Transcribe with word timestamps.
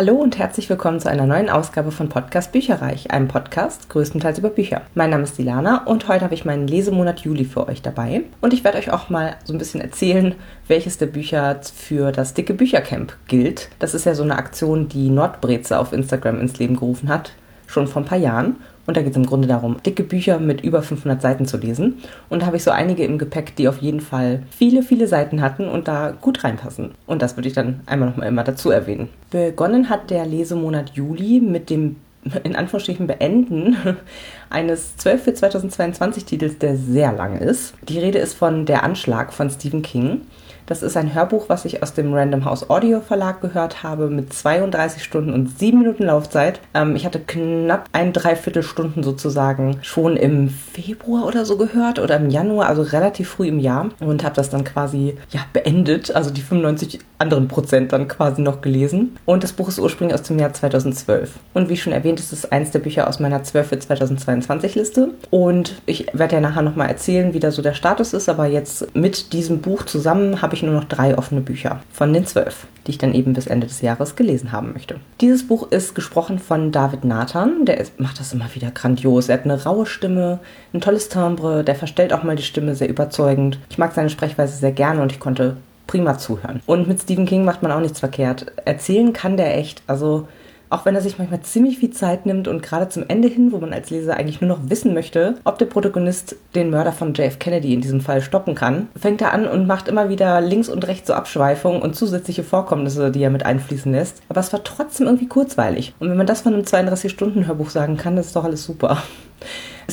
Hallo 0.00 0.14
und 0.14 0.38
herzlich 0.38 0.70
willkommen 0.70 0.98
zu 0.98 1.10
einer 1.10 1.26
neuen 1.26 1.50
Ausgabe 1.50 1.92
von 1.92 2.08
Podcast 2.08 2.52
Bücherreich, 2.52 3.10
einem 3.10 3.28
Podcast 3.28 3.90
größtenteils 3.90 4.38
über 4.38 4.48
Bücher. 4.48 4.80
Mein 4.94 5.10
Name 5.10 5.24
ist 5.24 5.36
Dilana 5.36 5.84
und 5.84 6.08
heute 6.08 6.24
habe 6.24 6.32
ich 6.32 6.46
meinen 6.46 6.66
Lesemonat 6.66 7.20
Juli 7.20 7.44
für 7.44 7.68
euch 7.68 7.82
dabei. 7.82 8.22
Und 8.40 8.54
ich 8.54 8.64
werde 8.64 8.78
euch 8.78 8.90
auch 8.90 9.10
mal 9.10 9.36
so 9.44 9.52
ein 9.52 9.58
bisschen 9.58 9.82
erzählen, 9.82 10.36
welches 10.68 10.96
der 10.96 11.04
Bücher 11.04 11.60
für 11.62 12.12
das 12.12 12.32
dicke 12.32 12.54
Büchercamp 12.54 13.14
gilt. 13.28 13.68
Das 13.78 13.92
ist 13.92 14.06
ja 14.06 14.14
so 14.14 14.22
eine 14.22 14.38
Aktion, 14.38 14.88
die 14.88 15.10
Nordbreze 15.10 15.78
auf 15.78 15.92
Instagram 15.92 16.40
ins 16.40 16.58
Leben 16.58 16.76
gerufen 16.76 17.10
hat, 17.10 17.34
schon 17.66 17.86
vor 17.86 18.00
ein 18.00 18.08
paar 18.08 18.16
Jahren. 18.16 18.56
Und 18.86 18.96
da 18.96 19.02
geht 19.02 19.12
es 19.12 19.16
im 19.16 19.26
Grunde 19.26 19.46
darum, 19.46 19.76
dicke 19.84 20.02
Bücher 20.02 20.38
mit 20.38 20.62
über 20.62 20.82
500 20.82 21.20
Seiten 21.20 21.46
zu 21.46 21.56
lesen. 21.58 21.98
Und 22.28 22.42
da 22.42 22.46
habe 22.46 22.56
ich 22.56 22.64
so 22.64 22.70
einige 22.70 23.04
im 23.04 23.18
Gepäck, 23.18 23.54
die 23.56 23.68
auf 23.68 23.78
jeden 23.78 24.00
Fall 24.00 24.42
viele, 24.50 24.82
viele 24.82 25.06
Seiten 25.06 25.42
hatten 25.42 25.68
und 25.68 25.86
da 25.88 26.12
gut 26.12 26.42
reinpassen. 26.44 26.92
Und 27.06 27.22
das 27.22 27.36
würde 27.36 27.48
ich 27.48 27.54
dann 27.54 27.80
einmal 27.86 28.08
nochmal 28.08 28.28
immer 28.28 28.44
dazu 28.44 28.70
erwähnen. 28.70 29.08
Begonnen 29.30 29.88
hat 29.88 30.10
der 30.10 30.26
Lesemonat 30.26 30.90
Juli 30.90 31.40
mit 31.40 31.70
dem 31.70 31.96
in 32.44 32.54
Anführungsstrichen 32.54 33.06
beenden 33.06 33.76
eines 34.50 34.96
12 34.98 35.22
für 35.22 35.34
2022 35.34 36.24
Titels, 36.24 36.58
der 36.58 36.76
sehr 36.76 37.12
lang 37.12 37.38
ist. 37.38 37.74
Die 37.88 37.98
Rede 37.98 38.18
ist 38.18 38.34
von 38.34 38.66
Der 38.66 38.82
Anschlag 38.82 39.32
von 39.32 39.50
Stephen 39.50 39.82
King. 39.82 40.22
Das 40.70 40.84
ist 40.84 40.96
ein 40.96 41.12
Hörbuch, 41.12 41.48
was 41.48 41.64
ich 41.64 41.82
aus 41.82 41.94
dem 41.94 42.14
Random 42.14 42.44
House 42.44 42.70
Audio 42.70 43.00
Verlag 43.00 43.40
gehört 43.40 43.82
habe, 43.82 44.08
mit 44.08 44.32
32 44.32 45.02
Stunden 45.02 45.34
und 45.34 45.58
7 45.58 45.76
Minuten 45.80 46.04
Laufzeit. 46.04 46.60
Ähm, 46.74 46.94
ich 46.94 47.04
hatte 47.04 47.18
knapp 47.18 47.88
ein 47.90 48.12
Dreiviertelstunden 48.12 49.02
sozusagen 49.02 49.78
schon 49.82 50.16
im 50.16 50.48
Februar 50.48 51.26
oder 51.26 51.44
so 51.44 51.56
gehört 51.56 51.98
oder 51.98 52.18
im 52.18 52.30
Januar, 52.30 52.68
also 52.68 52.82
relativ 52.82 53.30
früh 53.30 53.48
im 53.48 53.58
Jahr 53.58 53.88
und 53.98 54.22
habe 54.22 54.36
das 54.36 54.48
dann 54.48 54.62
quasi 54.62 55.16
ja 55.30 55.40
beendet, 55.52 56.14
also 56.14 56.30
die 56.30 56.40
95 56.40 57.00
anderen 57.18 57.48
Prozent 57.48 57.92
dann 57.92 58.06
quasi 58.06 58.40
noch 58.40 58.60
gelesen. 58.60 59.16
Und 59.26 59.42
das 59.42 59.52
Buch 59.52 59.68
ist 59.68 59.80
ursprünglich 59.80 60.14
aus 60.14 60.22
dem 60.22 60.38
Jahr 60.38 60.52
2012. 60.52 61.32
Und 61.52 61.68
wie 61.68 61.76
schon 61.76 61.92
erwähnt, 61.92 62.20
ist 62.20 62.32
es 62.32 62.50
eins 62.52 62.70
der 62.70 62.78
Bücher 62.78 63.08
aus 63.08 63.18
meiner 63.18 63.42
12 63.42 63.68
für 63.68 63.78
2022 63.80 64.76
Liste. 64.76 65.10
Und 65.30 65.82
ich 65.86 66.06
werde 66.12 66.36
ja 66.36 66.40
nachher 66.40 66.62
nochmal 66.62 66.88
erzählen, 66.88 67.34
wie 67.34 67.40
da 67.40 67.50
so 67.50 67.60
der 67.60 67.74
Status 67.74 68.12
ist, 68.12 68.28
aber 68.28 68.46
jetzt 68.46 68.94
mit 68.94 69.32
diesem 69.32 69.60
Buch 69.60 69.84
zusammen 69.84 70.40
habe 70.40 70.54
ich 70.54 70.59
nur 70.62 70.74
noch 70.74 70.84
drei 70.84 71.16
offene 71.16 71.40
Bücher 71.40 71.80
von 71.92 72.12
den 72.12 72.26
zwölf, 72.26 72.66
die 72.86 72.92
ich 72.92 72.98
dann 72.98 73.14
eben 73.14 73.32
bis 73.32 73.46
Ende 73.46 73.66
des 73.66 73.80
Jahres 73.80 74.16
gelesen 74.16 74.52
haben 74.52 74.72
möchte. 74.72 74.96
Dieses 75.20 75.46
Buch 75.46 75.70
ist 75.70 75.94
gesprochen 75.94 76.38
von 76.38 76.72
David 76.72 77.04
Nathan, 77.04 77.64
der 77.64 77.78
ist, 77.78 77.98
macht 78.00 78.20
das 78.20 78.32
immer 78.32 78.54
wieder 78.54 78.70
grandios. 78.70 79.28
Er 79.28 79.38
hat 79.38 79.44
eine 79.44 79.62
raue 79.62 79.86
Stimme, 79.86 80.40
ein 80.72 80.80
tolles 80.80 81.08
Timbre, 81.08 81.64
der 81.64 81.74
verstellt 81.74 82.12
auch 82.12 82.22
mal 82.22 82.36
die 82.36 82.42
Stimme 82.42 82.74
sehr 82.74 82.88
überzeugend. 82.88 83.58
Ich 83.68 83.78
mag 83.78 83.92
seine 83.92 84.10
Sprechweise 84.10 84.56
sehr 84.56 84.72
gerne 84.72 85.02
und 85.02 85.12
ich 85.12 85.20
konnte 85.20 85.56
prima 85.86 86.16
zuhören. 86.18 86.60
Und 86.66 86.86
mit 86.86 87.00
Stephen 87.00 87.26
King 87.26 87.44
macht 87.44 87.62
man 87.62 87.72
auch 87.72 87.80
nichts 87.80 87.98
verkehrt. 87.98 88.52
Erzählen 88.64 89.12
kann 89.12 89.36
der 89.36 89.58
echt. 89.58 89.82
Also 89.88 90.28
auch 90.70 90.84
wenn 90.84 90.94
er 90.94 91.00
sich 91.00 91.18
manchmal 91.18 91.42
ziemlich 91.42 91.78
viel 91.78 91.90
Zeit 91.90 92.26
nimmt 92.26 92.48
und 92.48 92.62
gerade 92.62 92.88
zum 92.88 93.04
Ende 93.08 93.28
hin, 93.28 93.52
wo 93.52 93.58
man 93.58 93.72
als 93.72 93.90
Leser 93.90 94.16
eigentlich 94.16 94.40
nur 94.40 94.48
noch 94.48 94.70
wissen 94.70 94.94
möchte, 94.94 95.34
ob 95.44 95.58
der 95.58 95.66
Protagonist 95.66 96.36
den 96.54 96.70
Mörder 96.70 96.92
von 96.92 97.12
JF 97.12 97.38
Kennedy 97.38 97.74
in 97.74 97.80
diesem 97.80 98.00
Fall 98.00 98.22
stoppen 98.22 98.54
kann, 98.54 98.88
fängt 98.96 99.20
er 99.20 99.32
an 99.32 99.46
und 99.46 99.66
macht 99.66 99.88
immer 99.88 100.08
wieder 100.08 100.40
links 100.40 100.68
und 100.68 100.86
rechts 100.86 101.08
so 101.08 101.14
Abschweifungen 101.14 101.82
und 101.82 101.96
zusätzliche 101.96 102.44
Vorkommnisse, 102.44 103.10
die 103.10 103.22
er 103.22 103.30
mit 103.30 103.44
einfließen 103.44 103.92
lässt. 103.92 104.22
Aber 104.28 104.40
es 104.40 104.52
war 104.52 104.64
trotzdem 104.64 105.06
irgendwie 105.06 105.28
kurzweilig. 105.28 105.92
Und 105.98 106.08
wenn 106.08 106.16
man 106.16 106.26
das 106.26 106.42
von 106.42 106.54
einem 106.54 106.62
32-Stunden-Hörbuch 106.62 107.70
sagen 107.70 107.96
kann, 107.96 108.16
das 108.16 108.26
ist 108.26 108.36
doch 108.36 108.44
alles 108.44 108.64
super. 108.64 109.02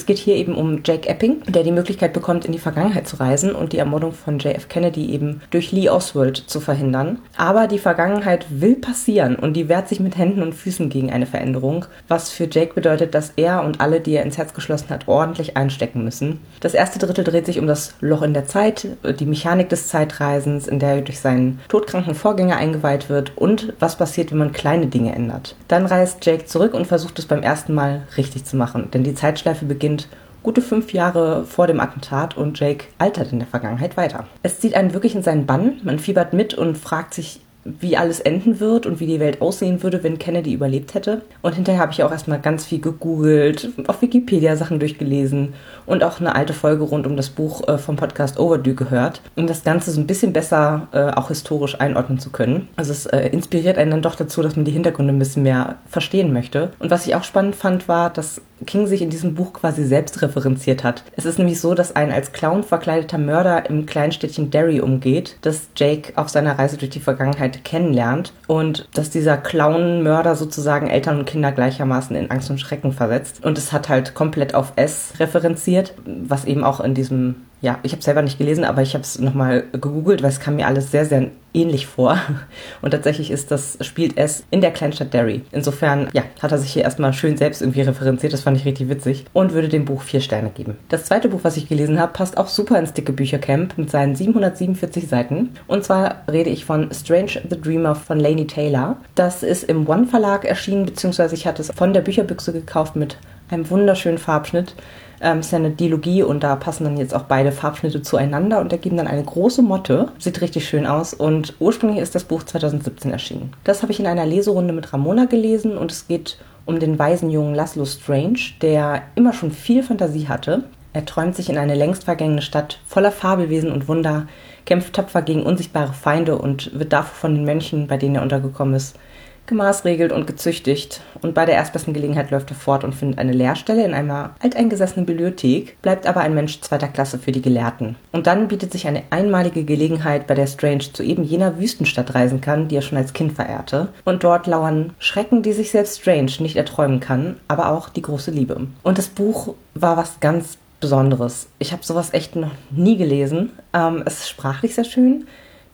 Es 0.08 0.16
geht 0.16 0.23
hier 0.23 0.38
eben 0.38 0.55
um 0.55 0.83
Jake 0.86 1.09
Epping, 1.09 1.41
der 1.50 1.63
die 1.63 1.72
Möglichkeit 1.73 2.13
bekommt, 2.13 2.45
in 2.45 2.53
die 2.53 2.59
Vergangenheit 2.59 3.09
zu 3.09 3.17
reisen 3.17 3.53
und 3.53 3.73
die 3.73 3.77
Ermordung 3.77 4.14
von 4.14 4.39
JF 4.39 4.69
Kennedy 4.69 5.11
eben 5.11 5.41
durch 5.49 5.73
Lee 5.73 5.89
Oswald 5.89 6.38
zu 6.38 6.61
verhindern. 6.61 7.19
Aber 7.36 7.67
die 7.67 7.77
Vergangenheit 7.77 8.45
will 8.49 8.77
passieren 8.77 9.36
und 9.36 9.55
die 9.55 9.67
wehrt 9.67 9.89
sich 9.89 9.99
mit 9.99 10.17
Händen 10.17 10.44
und 10.44 10.55
Füßen 10.55 10.88
gegen 10.88 11.11
eine 11.11 11.25
Veränderung, 11.25 11.83
was 12.08 12.30
für 12.30 12.47
Jake 12.49 12.73
bedeutet, 12.73 13.16
dass 13.16 13.33
er 13.36 13.66
und 13.66 13.81
alle, 13.81 13.99
die 13.99 14.14
er 14.14 14.23
ins 14.23 14.38
Herz 14.38 14.53
geschlossen 14.53 14.91
hat, 14.91 15.09
ordentlich 15.09 15.58
einstecken 15.58 16.05
müssen. 16.05 16.39
Das 16.61 16.73
erste 16.73 16.99
Drittel 16.99 17.25
dreht 17.25 17.45
sich 17.45 17.59
um 17.59 17.67
das 17.67 17.93
Loch 17.99 18.21
in 18.21 18.33
der 18.33 18.45
Zeit, 18.45 18.87
die 19.20 19.26
Mechanik 19.26 19.67
des 19.67 19.89
Zeitreisens, 19.89 20.70
in 20.70 20.80
der 20.80 20.92
er 20.92 21.02
durch 21.02 21.20
seinen 21.20 21.60
todkranken 21.67 22.15
Vorgänger 22.15 22.55
eingeweiht 22.55 23.10
wird 23.10 23.36
und 23.36 23.73
was 23.81 23.98
passiert, 23.98 24.31
wenn 24.31 24.37
man 24.37 24.54
kleine 24.54 24.87
Dinge 24.87 25.14
ändert. 25.14 25.58
Dann 25.67 25.86
reist 25.86 26.26
Jake 26.26 26.45
zurück 26.45 26.73
und 26.73 26.87
versucht 26.87 27.20
es 27.20 27.26
beim 27.26 27.43
ersten 27.43 27.73
Mal 27.73 28.04
richtig 28.15 28.45
zu 28.45 28.55
machen, 28.55 28.87
denn 28.93 29.04
die 29.04 29.14
Zeitschleife 29.14 29.65
beginnt 29.65 29.96
beginnt 29.97 30.08
gute 30.43 30.61
fünf 30.61 30.93
Jahre 30.93 31.43
vor 31.43 31.67
dem 31.67 31.81
Attentat 31.81 32.37
und 32.37 32.58
Jake 32.58 32.85
altert 32.99 33.33
in 33.33 33.39
der 33.39 33.47
Vergangenheit 33.47 33.97
weiter. 33.97 34.27
Es 34.43 34.61
zieht 34.61 34.75
einen 34.75 34.93
wirklich 34.93 35.13
in 35.13 35.23
seinen 35.23 35.45
Bann, 35.45 35.81
man 35.83 35.99
fiebert 35.99 36.31
mit 36.31 36.53
und 36.53 36.77
fragt 36.77 37.13
sich 37.13 37.41
wie 37.80 37.98
alles 37.98 38.20
enden 38.20 38.60
wird 38.60 38.86
und 38.86 39.00
wie 39.00 39.08
die 39.08 39.20
Welt 39.20 39.42
aussehen 39.42 39.83
würde, 39.83 40.04
wenn 40.04 40.20
Kennedy 40.20 40.54
überlebt 40.54 40.94
hätte. 40.94 41.22
Und 41.42 41.55
hinterher 41.55 41.82
habe 41.82 41.92
ich 41.92 42.04
auch 42.04 42.11
erstmal 42.11 42.39
ganz 42.39 42.66
viel 42.66 42.80
gegoogelt, 42.80 43.70
auf 43.88 44.02
Wikipedia 44.02 44.55
Sachen 44.55 44.80
durchgelesen 44.80 45.54
und 45.86 46.04
auch 46.04 46.20
eine 46.20 46.36
alte 46.36 46.54
Folge 46.54 46.83
rund 46.83 47.08
um 47.08 47.17
das 47.17 47.30
Buch 47.30 47.67
äh, 47.67 47.78
vom 47.78 47.95
Podcast 47.95 48.39
Overdue 48.39 48.76
gehört, 48.76 49.22
um 49.36 49.48
das 49.48 49.64
Ganze 49.64 49.92
so 49.92 50.00
ein 50.00 50.08
bisschen 50.08 50.33
besser 50.33 50.88
äh, 50.92 51.11
auch 51.11 51.28
historisch 51.30 51.80
einordnen 51.80 52.20
zu 52.20 52.30
können. 52.30 52.67
Also 52.76 52.92
es 52.92 53.05
äh, 53.08 53.28
inspiriert 53.30 53.78
einen 53.78 53.92
dann 53.92 54.02
doch 54.02 54.16
dazu, 54.16 54.42
dass 54.42 54.55
man 54.55 54.66
die 54.66 54.72
Hintergründe 54.72 55.14
ein 55.14 55.20
bisschen 55.20 55.44
mehr 55.44 55.76
verstehen 55.88 56.34
möchte. 56.34 56.72
Und 56.80 56.92
was 56.92 57.08
ich 57.08 57.16
auch 57.16 57.23
spannend 57.23 57.55
fand, 57.55 57.88
war, 57.88 58.10
dass 58.10 58.42
King 58.66 58.88
sich 58.88 59.02
in 59.02 59.10
diesem 59.10 59.36
Buch 59.36 59.54
quasi 59.54 59.86
selbst 59.86 60.22
referenziert 60.22 60.84
hat. 60.84 61.04
Es 61.16 61.26
ist 61.26 61.38
nämlich 61.38 61.61
so, 61.61 61.76
dass 61.76 61.95
ein 61.95 62.11
als 62.11 62.32
Clown 62.32 62.64
verkleideter 62.64 63.17
Mörder 63.17 63.70
im 63.70 63.86
Kleinstädtchen 63.86 64.49
Derry 64.49 64.82
umgeht, 64.82 65.38
das 65.42 65.67
Jake 65.76 66.14
auf 66.16 66.30
seiner 66.30 66.58
Reise 66.58 66.78
durch 66.78 66.89
die 66.89 66.99
Vergangenheit 66.99 67.56
kennenlernt 67.63 68.33
und 68.47 68.87
dass 68.93 69.09
dieser 69.09 69.37
Clown-Mörder 69.37 70.35
sozusagen 70.35 70.87
Eltern 70.87 71.19
und 71.19 71.25
Kinder 71.25 71.51
gleichermaßen 71.51 72.15
in 72.15 72.31
Angst 72.31 72.49
und 72.49 72.59
Schrecken 72.59 72.91
versetzt. 72.91 73.43
Und 73.43 73.57
es 73.57 73.71
hat 73.71 73.89
halt 73.89 74.13
komplett 74.13 74.53
auf 74.53 74.73
S 74.75 75.13
referenziert, 75.19 75.93
was 76.05 76.45
eben 76.45 76.63
auch 76.63 76.79
in 76.79 76.93
diesem 76.93 77.46
ja, 77.59 77.79
ich 77.81 77.91
habe 77.91 78.03
selber 78.03 78.21
nicht 78.21 78.37
gelesen, 78.37 78.63
aber 78.63 78.83
ich 78.83 78.93
habe 78.93 79.03
es 79.03 79.17
nochmal 79.19 79.63
gegoogelt, 79.71 80.21
weil 80.21 80.29
es 80.29 80.39
kam 80.39 80.57
mir 80.57 80.67
alles 80.67 80.91
sehr, 80.91 81.05
sehr 81.05 81.31
ähnlich 81.53 81.87
vor. 81.87 82.17
Und 82.83 82.91
tatsächlich 82.91 83.31
ist 83.31 83.49
das, 83.49 83.79
spielt 83.81 84.15
es 84.15 84.43
in 84.51 84.61
der 84.61 84.71
Kleinstadt 84.71 85.13
Derry. 85.13 85.41
Insofern, 85.51 86.07
ja, 86.13 86.23
hat 86.39 86.51
er 86.51 86.59
sich 86.59 86.71
hier 86.71 86.83
erstmal 86.83 87.13
schön 87.13 87.35
selbst 87.35 87.61
irgendwie 87.61 87.81
referenziert. 87.81 88.31
Das 88.31 88.41
fand 88.41 88.57
ich 88.57 88.65
richtig 88.65 88.89
witzig. 88.89 89.25
Und 89.33 89.53
würde 89.53 89.69
dem 89.69 89.85
Buch 89.85 90.03
vier 90.03 90.21
Sterne 90.21 90.51
geben. 90.51 90.77
Das 90.89 91.05
zweite 91.05 91.29
Buch, 91.29 91.39
was 91.41 91.57
ich 91.57 91.67
gelesen 91.67 91.99
habe, 91.99 92.13
passt 92.13 92.37
auch 92.37 92.47
super 92.47 92.77
ins 92.77 92.93
dicke 92.93 93.11
Büchercamp 93.11 93.75
mit 93.77 93.89
seinen 93.89 94.15
747 94.15 95.07
Seiten. 95.07 95.49
Und 95.65 95.83
zwar 95.83 96.23
rede 96.31 96.51
ich 96.51 96.63
von 96.63 96.91
Strange 96.93 97.41
the 97.49 97.59
Dreamer 97.59 97.95
von 97.95 98.19
Lainey 98.19 98.45
Taylor. 98.45 98.97
Das 99.15 99.41
ist 99.41 99.63
im 99.63 99.87
One 99.89 100.05
Verlag 100.05 100.45
erschienen, 100.45 100.85
beziehungsweise 100.85 101.33
ich 101.33 101.47
hatte 101.47 101.63
es 101.63 101.71
von 101.71 101.93
der 101.93 102.01
Bücherbüchse 102.01 102.53
gekauft 102.53 102.95
mit 102.95 103.17
einem 103.49 103.67
wunderschönen 103.69 104.19
Farbschnitt. 104.19 104.75
Ähm, 105.22 105.39
ist 105.39 105.52
ja 105.52 105.58
eine 105.58 105.72
Dilogie 105.72 106.23
und 106.23 106.44
da 106.44 106.55
passen 106.55 106.83
dann 106.83 106.98
jetzt 106.98 107.14
auch 107.14 107.23
beide 107.23 107.52
Farbschnitte 107.52 108.02
zueinander 108.02 108.60
und 108.60 108.72
ergeben 108.72 108.98
dann 108.98 109.08
eine 109.08 109.23
große 109.23 109.61
Motte. 109.61 110.10
Sieht 110.20 110.42
richtig 110.42 110.67
schön 110.67 110.86
aus 110.86 111.14
und 111.14 111.55
ursprünglich 111.60 112.02
ist 112.02 112.16
das 112.16 112.23
Buch 112.23 112.44
2017 112.44 113.11
erschienen. 113.11 113.54
Das 113.64 113.82
habe 113.82 113.92
ich 113.92 114.00
in 114.00 114.08
einer 114.08 114.26
Leserunde 114.26 114.73
mit 114.73 114.94
Ramona 114.94 115.26
gelesen 115.26 115.78
und 115.78 115.92
es 115.92 116.08
geht 116.08 116.38
um 116.66 116.80
den 116.80 117.00
weisen 117.00 117.30
jungen 117.30 117.55
Laszlo 117.55 117.86
Strange, 117.86 118.39
der 118.61 119.04
immer 119.16 119.33
schon 119.33 119.52
viel 119.52 119.82
Fantasie 119.83 120.28
hatte. 120.28 120.66
Er 120.94 121.05
träumt 121.05 121.36
sich 121.36 121.49
in 121.49 121.58
eine 121.58 121.76
längst 121.76 122.04
vergängene 122.04 122.42
Stadt 122.42 122.80
voller 122.86 123.11
Fabelwesen 123.11 123.72
und 123.72 123.88
Wunder, 123.88 124.28
kämpft 124.66 124.94
tapfer 124.94 125.22
gegen 125.22 125.44
unsichtbare 125.44 125.94
Feinde 125.94 126.38
und 126.38 126.78
wird 126.78 126.92
dafür 126.92 127.16
von 127.16 127.36
den 127.36 127.45
Mönchen, 127.45 127.88
bei 127.88 127.98
denen 127.98 128.16
er 128.16 128.22
untergekommen 128.22 128.74
ist, 128.75 128.98
gemaßregelt 129.47 130.12
und 130.12 130.27
gezüchtigt. 130.27 131.01
Und 131.21 131.33
bei 131.33 131.45
der 131.45 131.56
erstbesten 131.56 131.94
Gelegenheit 131.94 132.31
läuft 132.31 132.51
er 132.51 132.56
fort 132.56 132.83
und 132.83 132.94
findet 132.94 133.19
eine 133.19 133.31
Lehrstelle 133.31 133.83
in 133.83 133.94
einer 133.94 134.35
alteingesessenen 134.39 135.06
Bibliothek, 135.06 135.81
bleibt 135.81 136.06
aber 136.06 136.21
ein 136.21 136.35
Mensch 136.35 136.62
zweiter 136.62 136.88
Klasse 136.88 137.18
für 137.18 137.31
die 137.31 137.41
Gelehrten. 137.41 137.95
Und 138.12 138.27
dann 138.27 138.47
bietet 138.47 138.71
sich 138.71 138.88
eine 138.88 139.03
einmalige 139.09 139.63
Gelegenheit, 139.63 140.27
bei 140.27 140.36
der 140.36 140.47
Strange 140.47 140.91
zu 140.94 141.03
eben 141.03 141.24
jener 141.24 141.59
Wüstenstadt 141.59 142.13
reisen 142.13 142.41
kann, 142.41 142.68
die 142.68 142.75
er 142.75 142.81
schon 142.81 142.97
als 142.97 143.13
Kind 143.13 143.33
verehrte. 143.33 143.89
Und 144.06 144.24
dort 144.24 144.47
lauern 144.47 144.94
Schrecken, 145.00 145.41
die 145.41 145.53
sich 145.53 145.71
selbst 145.71 146.01
Strange 146.01 146.31
nicht 146.39 146.56
erträumen 146.56 147.00
kann, 147.00 147.38
aber 147.48 147.72
auch 147.72 147.89
die 147.89 148.01
große 148.01 148.31
Liebe. 148.31 148.68
Und 148.83 148.98
das 148.98 149.07
Buch 149.07 149.56
war 149.74 149.98
was 149.98 150.19
ganz 150.19 150.57
Besonderes. 150.80 151.48
Ich 151.57 151.72
habe 151.72 151.83
sowas 151.83 152.13
echt 152.13 152.36
noch 152.36 152.51
nie 152.69 152.98
gelesen. 152.98 153.51
Ähm, 153.74 154.04
es 154.06 154.19
ist 154.19 154.30
sprachlich 154.30 154.75
sehr 154.75 154.83
schön. 154.83 155.25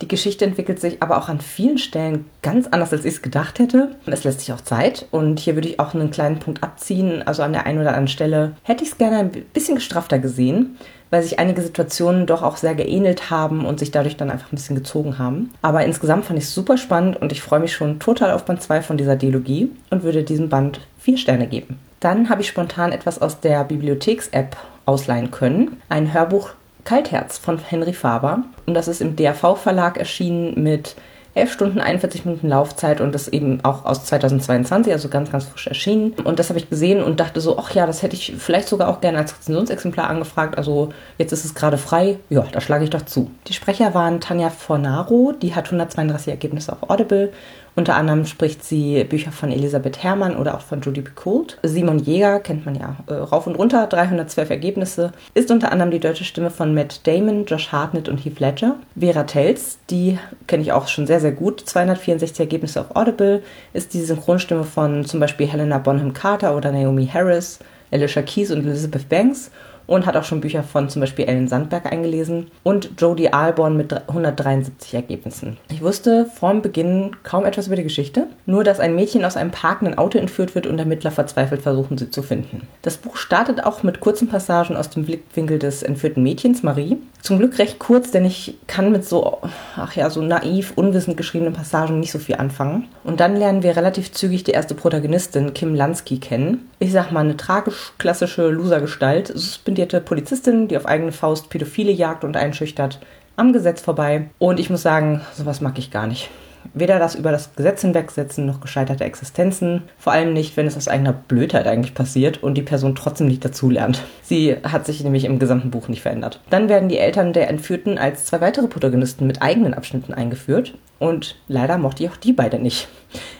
Die 0.03 0.09
Geschichte 0.09 0.43
entwickelt 0.43 0.81
sich 0.81 1.01
aber 1.01 1.17
auch 1.17 1.29
an 1.29 1.39
vielen 1.39 1.77
Stellen 1.77 2.25
ganz 2.41 2.67
anders, 2.67 2.91
als 2.91 3.05
ich 3.05 3.13
es 3.13 3.21
gedacht 3.21 3.57
hätte. 3.57 3.95
Es 4.05 4.25
lässt 4.25 4.41
sich 4.41 4.51
auch 4.51 4.59
Zeit 4.59 5.07
und 5.11 5.39
hier 5.39 5.55
würde 5.55 5.69
ich 5.69 5.79
auch 5.79 5.93
einen 5.93 6.11
kleinen 6.11 6.39
Punkt 6.39 6.61
abziehen. 6.61 7.25
Also 7.25 7.41
an 7.41 7.53
der 7.53 7.65
einen 7.65 7.79
oder 7.79 7.91
anderen 7.91 8.09
Stelle 8.09 8.57
hätte 8.63 8.83
ich 8.83 8.91
es 8.91 8.97
gerne 8.97 9.19
ein 9.19 9.31
bisschen 9.31 9.75
gestrafter 9.75 10.19
gesehen, 10.19 10.77
weil 11.09 11.23
sich 11.23 11.39
einige 11.39 11.61
Situationen 11.61 12.25
doch 12.25 12.43
auch 12.43 12.57
sehr 12.57 12.75
geähnelt 12.75 13.29
haben 13.29 13.65
und 13.65 13.79
sich 13.79 13.91
dadurch 13.91 14.17
dann 14.17 14.29
einfach 14.29 14.51
ein 14.51 14.57
bisschen 14.57 14.75
gezogen 14.75 15.19
haben. 15.19 15.51
Aber 15.61 15.85
insgesamt 15.85 16.25
fand 16.25 16.37
ich 16.37 16.43
es 16.47 16.53
super 16.53 16.77
spannend 16.77 17.15
und 17.15 17.31
ich 17.31 17.41
freue 17.41 17.61
mich 17.61 17.71
schon 17.71 17.99
total 17.99 18.31
auf 18.31 18.43
Band 18.43 18.61
2 18.61 18.81
von 18.81 18.97
dieser 18.97 19.15
Dialogie 19.15 19.71
und 19.89 20.03
würde 20.03 20.23
diesem 20.23 20.49
Band 20.49 20.81
vier 20.99 21.17
Sterne 21.17 21.47
geben. 21.47 21.79
Dann 22.01 22.29
habe 22.29 22.41
ich 22.41 22.49
spontan 22.49 22.91
etwas 22.91 23.21
aus 23.21 23.39
der 23.39 23.63
Bibliotheks-App 23.63 24.57
ausleihen 24.85 25.31
können. 25.31 25.81
Ein 25.87 26.13
Hörbuch 26.13 26.49
Kaltherz 26.83 27.37
von 27.37 27.59
Henry 27.59 27.93
Faber. 27.93 28.43
Und 28.65 28.73
das 28.73 28.87
ist 28.87 29.01
im 29.01 29.15
DAV-Verlag 29.15 29.97
erschienen 29.97 30.61
mit 30.61 30.95
11 31.35 31.51
Stunden, 31.51 31.79
41 31.79 32.25
Minuten 32.25 32.47
Laufzeit 32.47 33.01
und 33.01 33.13
das 33.15 33.27
eben 33.27 33.59
auch 33.63 33.85
aus 33.85 34.05
2022, 34.05 34.93
also 34.93 35.09
ganz, 35.09 35.31
ganz 35.31 35.45
frisch 35.45 35.65
erschienen. 35.65 36.13
Und 36.23 36.37
das 36.37 36.49
habe 36.49 36.59
ich 36.59 36.69
gesehen 36.69 37.01
und 37.01 37.19
dachte 37.19 37.41
so, 37.41 37.57
ach 37.57 37.73
ja, 37.73 37.87
das 37.87 38.03
hätte 38.03 38.15
ich 38.15 38.35
vielleicht 38.37 38.67
sogar 38.69 38.87
auch 38.89 39.01
gerne 39.01 39.17
als 39.17 39.33
Rezensionsexemplar 39.33 40.09
angefragt. 40.09 40.57
Also 40.57 40.89
jetzt 41.17 41.31
ist 41.31 41.43
es 41.43 41.55
gerade 41.55 41.79
frei. 41.79 42.19
Ja, 42.29 42.45
da 42.51 42.61
schlage 42.61 42.83
ich 42.83 42.91
doch 42.91 43.01
zu. 43.01 43.31
Die 43.47 43.53
Sprecher 43.53 43.95
waren 43.95 44.21
Tanja 44.21 44.51
Fornaro, 44.51 45.33
die 45.41 45.55
hat 45.55 45.65
132 45.65 46.27
Ergebnisse 46.27 46.71
auf 46.73 46.87
Audible 46.89 47.31
unter 47.75 47.95
anderem 47.95 48.25
spricht 48.25 48.63
sie 48.63 49.03
Bücher 49.03 49.31
von 49.31 49.51
Elisabeth 49.51 50.03
Herrmann 50.03 50.35
oder 50.35 50.55
auch 50.55 50.61
von 50.61 50.81
Judy 50.81 51.01
Picoult. 51.01 51.57
Simon 51.63 51.97
Jäger 51.97 52.39
kennt 52.39 52.65
man 52.65 52.75
ja 52.75 52.97
äh, 53.07 53.13
rauf 53.13 53.47
und 53.47 53.55
runter, 53.55 53.87
312 53.87 54.49
Ergebnisse. 54.51 55.11
Ist 55.33 55.49
unter 55.49 55.71
anderem 55.71 55.89
die 55.89 55.99
deutsche 55.99 56.23
Stimme 56.23 56.51
von 56.51 56.75
Matt 56.75 57.05
Damon, 57.07 57.45
Josh 57.45 57.71
Hartnett 57.71 58.09
und 58.09 58.23
Heath 58.23 58.39
Ledger. 58.39 58.75
Vera 58.97 59.23
Tells, 59.23 59.79
die 59.89 60.19
kenne 60.45 60.61
ich 60.61 60.71
auch 60.71 60.87
schon 60.87 61.07
sehr, 61.07 61.19
sehr 61.19 61.31
gut, 61.31 61.61
264 61.61 62.41
Ergebnisse 62.41 62.81
auf 62.81 62.95
Audible. 62.95 63.41
Ist 63.73 63.93
die 63.93 64.01
Synchronstimme 64.01 64.65
von 64.65 65.05
zum 65.05 65.19
Beispiel 65.19 65.47
Helena 65.47 65.79
Bonham 65.79 66.13
Carter 66.13 66.55
oder 66.55 66.71
Naomi 66.71 67.07
Harris, 67.07 67.57
Alicia 67.91 68.21
Keys 68.21 68.51
und 68.51 68.65
Elizabeth 68.65 69.09
Banks 69.09 69.49
und 69.87 70.05
hat 70.05 70.15
auch 70.15 70.23
schon 70.23 70.41
Bücher 70.41 70.63
von 70.63 70.89
zum 70.89 71.01
Beispiel 71.01 71.25
Ellen 71.25 71.47
Sandberg 71.47 71.91
eingelesen 71.91 72.47
und 72.63 72.91
Jodie 72.97 73.33
Alborn 73.33 73.77
mit 73.77 73.93
173 73.93 74.93
Ergebnissen. 74.93 75.57
Ich 75.69 75.81
wusste 75.81 76.25
vorm 76.25 76.61
Beginn 76.61 77.15
kaum 77.23 77.45
etwas 77.45 77.67
über 77.67 77.75
die 77.75 77.83
Geschichte, 77.83 78.27
nur 78.45 78.63
dass 78.63 78.79
ein 78.79 78.95
Mädchen 78.95 79.25
aus 79.25 79.37
einem 79.37 79.51
parkenden 79.51 79.97
Auto 79.97 80.17
entführt 80.17 80.55
wird 80.55 80.67
und 80.67 80.79
Ermittler 80.79 81.11
verzweifelt 81.11 81.61
versuchen, 81.61 81.97
sie 81.97 82.09
zu 82.09 82.23
finden. 82.23 82.67
Das 82.81 82.97
Buch 82.97 83.17
startet 83.17 83.63
auch 83.65 83.83
mit 83.83 83.99
kurzen 83.99 84.27
Passagen 84.27 84.75
aus 84.75 84.89
dem 84.89 85.05
Blickwinkel 85.05 85.59
des 85.59 85.83
entführten 85.83 86.23
Mädchens 86.23 86.63
Marie. 86.63 86.97
Zum 87.21 87.37
Glück 87.37 87.57
recht 87.57 87.79
kurz, 87.79 88.11
denn 88.11 88.25
ich 88.25 88.57
kann 88.67 88.91
mit 88.91 89.05
so, 89.05 89.39
ach 89.77 89.95
ja, 89.95 90.09
so 90.09 90.21
naiv, 90.21 90.73
unwissend 90.75 91.15
geschriebenen 91.15 91.53
Passagen 91.53 91.99
nicht 91.99 92.11
so 92.11 92.19
viel 92.19 92.35
anfangen. 92.35 92.89
Und 93.05 93.21
dann 93.21 93.37
lernen 93.37 93.63
wir 93.63 93.77
relativ 93.77 94.11
zügig 94.11 94.43
die 94.43 94.51
erste 94.51 94.75
Protagonistin, 94.75 95.53
Kim 95.53 95.73
Lansky, 95.73 96.19
kennen. 96.19 96.69
Ich 96.79 96.91
sag 96.91 97.11
mal, 97.11 97.21
eine 97.21 97.37
tragisch 97.37 97.93
klassische 97.97 98.49
Losergestalt, 98.49 99.31
suspendierte 99.73 100.01
Polizistin, 100.01 100.67
die 100.67 100.77
auf 100.77 100.85
eigene 100.85 101.11
Faust 101.11 101.49
Pädophile 101.49 101.91
jagt 101.91 102.23
und 102.23 102.37
einschüchtert, 102.37 102.99
am 103.35 103.53
Gesetz 103.53 103.81
vorbei. 103.81 104.29
Und 104.37 104.59
ich 104.59 104.69
muss 104.69 104.83
sagen, 104.83 105.21
sowas 105.33 105.61
mag 105.61 105.79
ich 105.79 105.89
gar 105.89 106.05
nicht. 106.05 106.29
Weder 106.75 106.99
das 106.99 107.15
über 107.15 107.31
das 107.31 107.55
Gesetz 107.55 107.81
hinwegsetzen 107.81 108.45
noch 108.45 108.61
gescheiterte 108.61 109.03
Existenzen. 109.03 109.81
Vor 109.97 110.13
allem 110.13 110.31
nicht, 110.31 110.55
wenn 110.55 110.67
es 110.67 110.77
aus 110.77 110.87
eigener 110.87 111.11
Blödheit 111.11 111.65
eigentlich 111.65 111.95
passiert 111.95 112.43
und 112.43 112.53
die 112.53 112.61
Person 112.61 112.93
trotzdem 112.93 113.27
nicht 113.27 113.43
dazulernt. 113.43 114.03
Sie 114.21 114.55
hat 114.63 114.85
sich 114.85 115.03
nämlich 115.03 115.25
im 115.25 115.39
gesamten 115.39 115.71
Buch 115.71 115.87
nicht 115.87 116.03
verändert. 116.03 116.39
Dann 116.51 116.69
werden 116.69 116.87
die 116.87 116.99
Eltern 116.99 117.33
der 117.33 117.49
Entführten 117.49 117.97
als 117.97 118.25
zwei 118.25 118.41
weitere 118.41 118.67
Protagonisten 118.67 119.25
mit 119.25 119.41
eigenen 119.41 119.73
Abschnitten 119.73 120.13
eingeführt. 120.13 120.75
Und 120.99 121.35
leider 121.47 121.79
mochte 121.79 122.03
ich 122.03 122.09
auch 122.11 122.17
die 122.17 122.31
beide 122.31 122.59
nicht. 122.59 122.87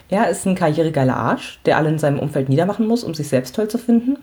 Er 0.10 0.30
ist 0.30 0.46
ein 0.46 0.56
karrieregeiler 0.56 1.16
Arsch, 1.16 1.60
der 1.66 1.78
alle 1.78 1.90
in 1.90 2.00
seinem 2.00 2.20
Umfeld 2.20 2.50
niedermachen 2.50 2.88
muss, 2.88 3.04
um 3.04 3.14
sich 3.14 3.30
selbst 3.30 3.56
toll 3.56 3.68
zu 3.68 3.78
finden 3.78 4.18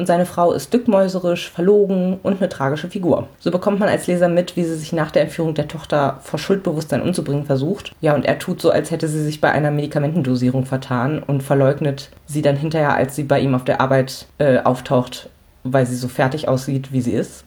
und 0.00 0.06
seine 0.06 0.24
Frau 0.24 0.52
ist 0.52 0.72
dickmäuserisch, 0.72 1.50
verlogen 1.50 2.18
und 2.22 2.38
eine 2.38 2.48
tragische 2.48 2.88
Figur. 2.88 3.28
So 3.38 3.50
bekommt 3.50 3.78
man 3.78 3.90
als 3.90 4.06
Leser 4.06 4.28
mit, 4.28 4.56
wie 4.56 4.64
sie 4.64 4.76
sich 4.76 4.94
nach 4.94 5.10
der 5.10 5.22
Entführung 5.22 5.54
der 5.54 5.68
Tochter 5.68 6.18
vor 6.22 6.38
Schuldbewusstsein 6.38 7.02
umzubringen 7.02 7.44
versucht. 7.44 7.92
Ja, 8.00 8.14
und 8.14 8.24
er 8.24 8.38
tut 8.38 8.62
so, 8.62 8.70
als 8.70 8.90
hätte 8.90 9.08
sie 9.08 9.22
sich 9.22 9.42
bei 9.42 9.52
einer 9.52 9.70
Medikamentendosierung 9.70 10.64
vertan 10.64 11.22
und 11.22 11.42
verleugnet 11.42 12.08
sie 12.24 12.40
dann 12.40 12.56
hinterher, 12.56 12.94
als 12.94 13.14
sie 13.14 13.24
bei 13.24 13.40
ihm 13.40 13.54
auf 13.54 13.64
der 13.64 13.82
Arbeit 13.82 14.26
äh, 14.38 14.58
auftaucht, 14.60 15.28
weil 15.64 15.86
sie 15.86 15.96
so 15.96 16.08
fertig 16.08 16.48
aussieht, 16.48 16.92
wie 16.92 17.02
sie 17.02 17.12
ist. 17.12 17.44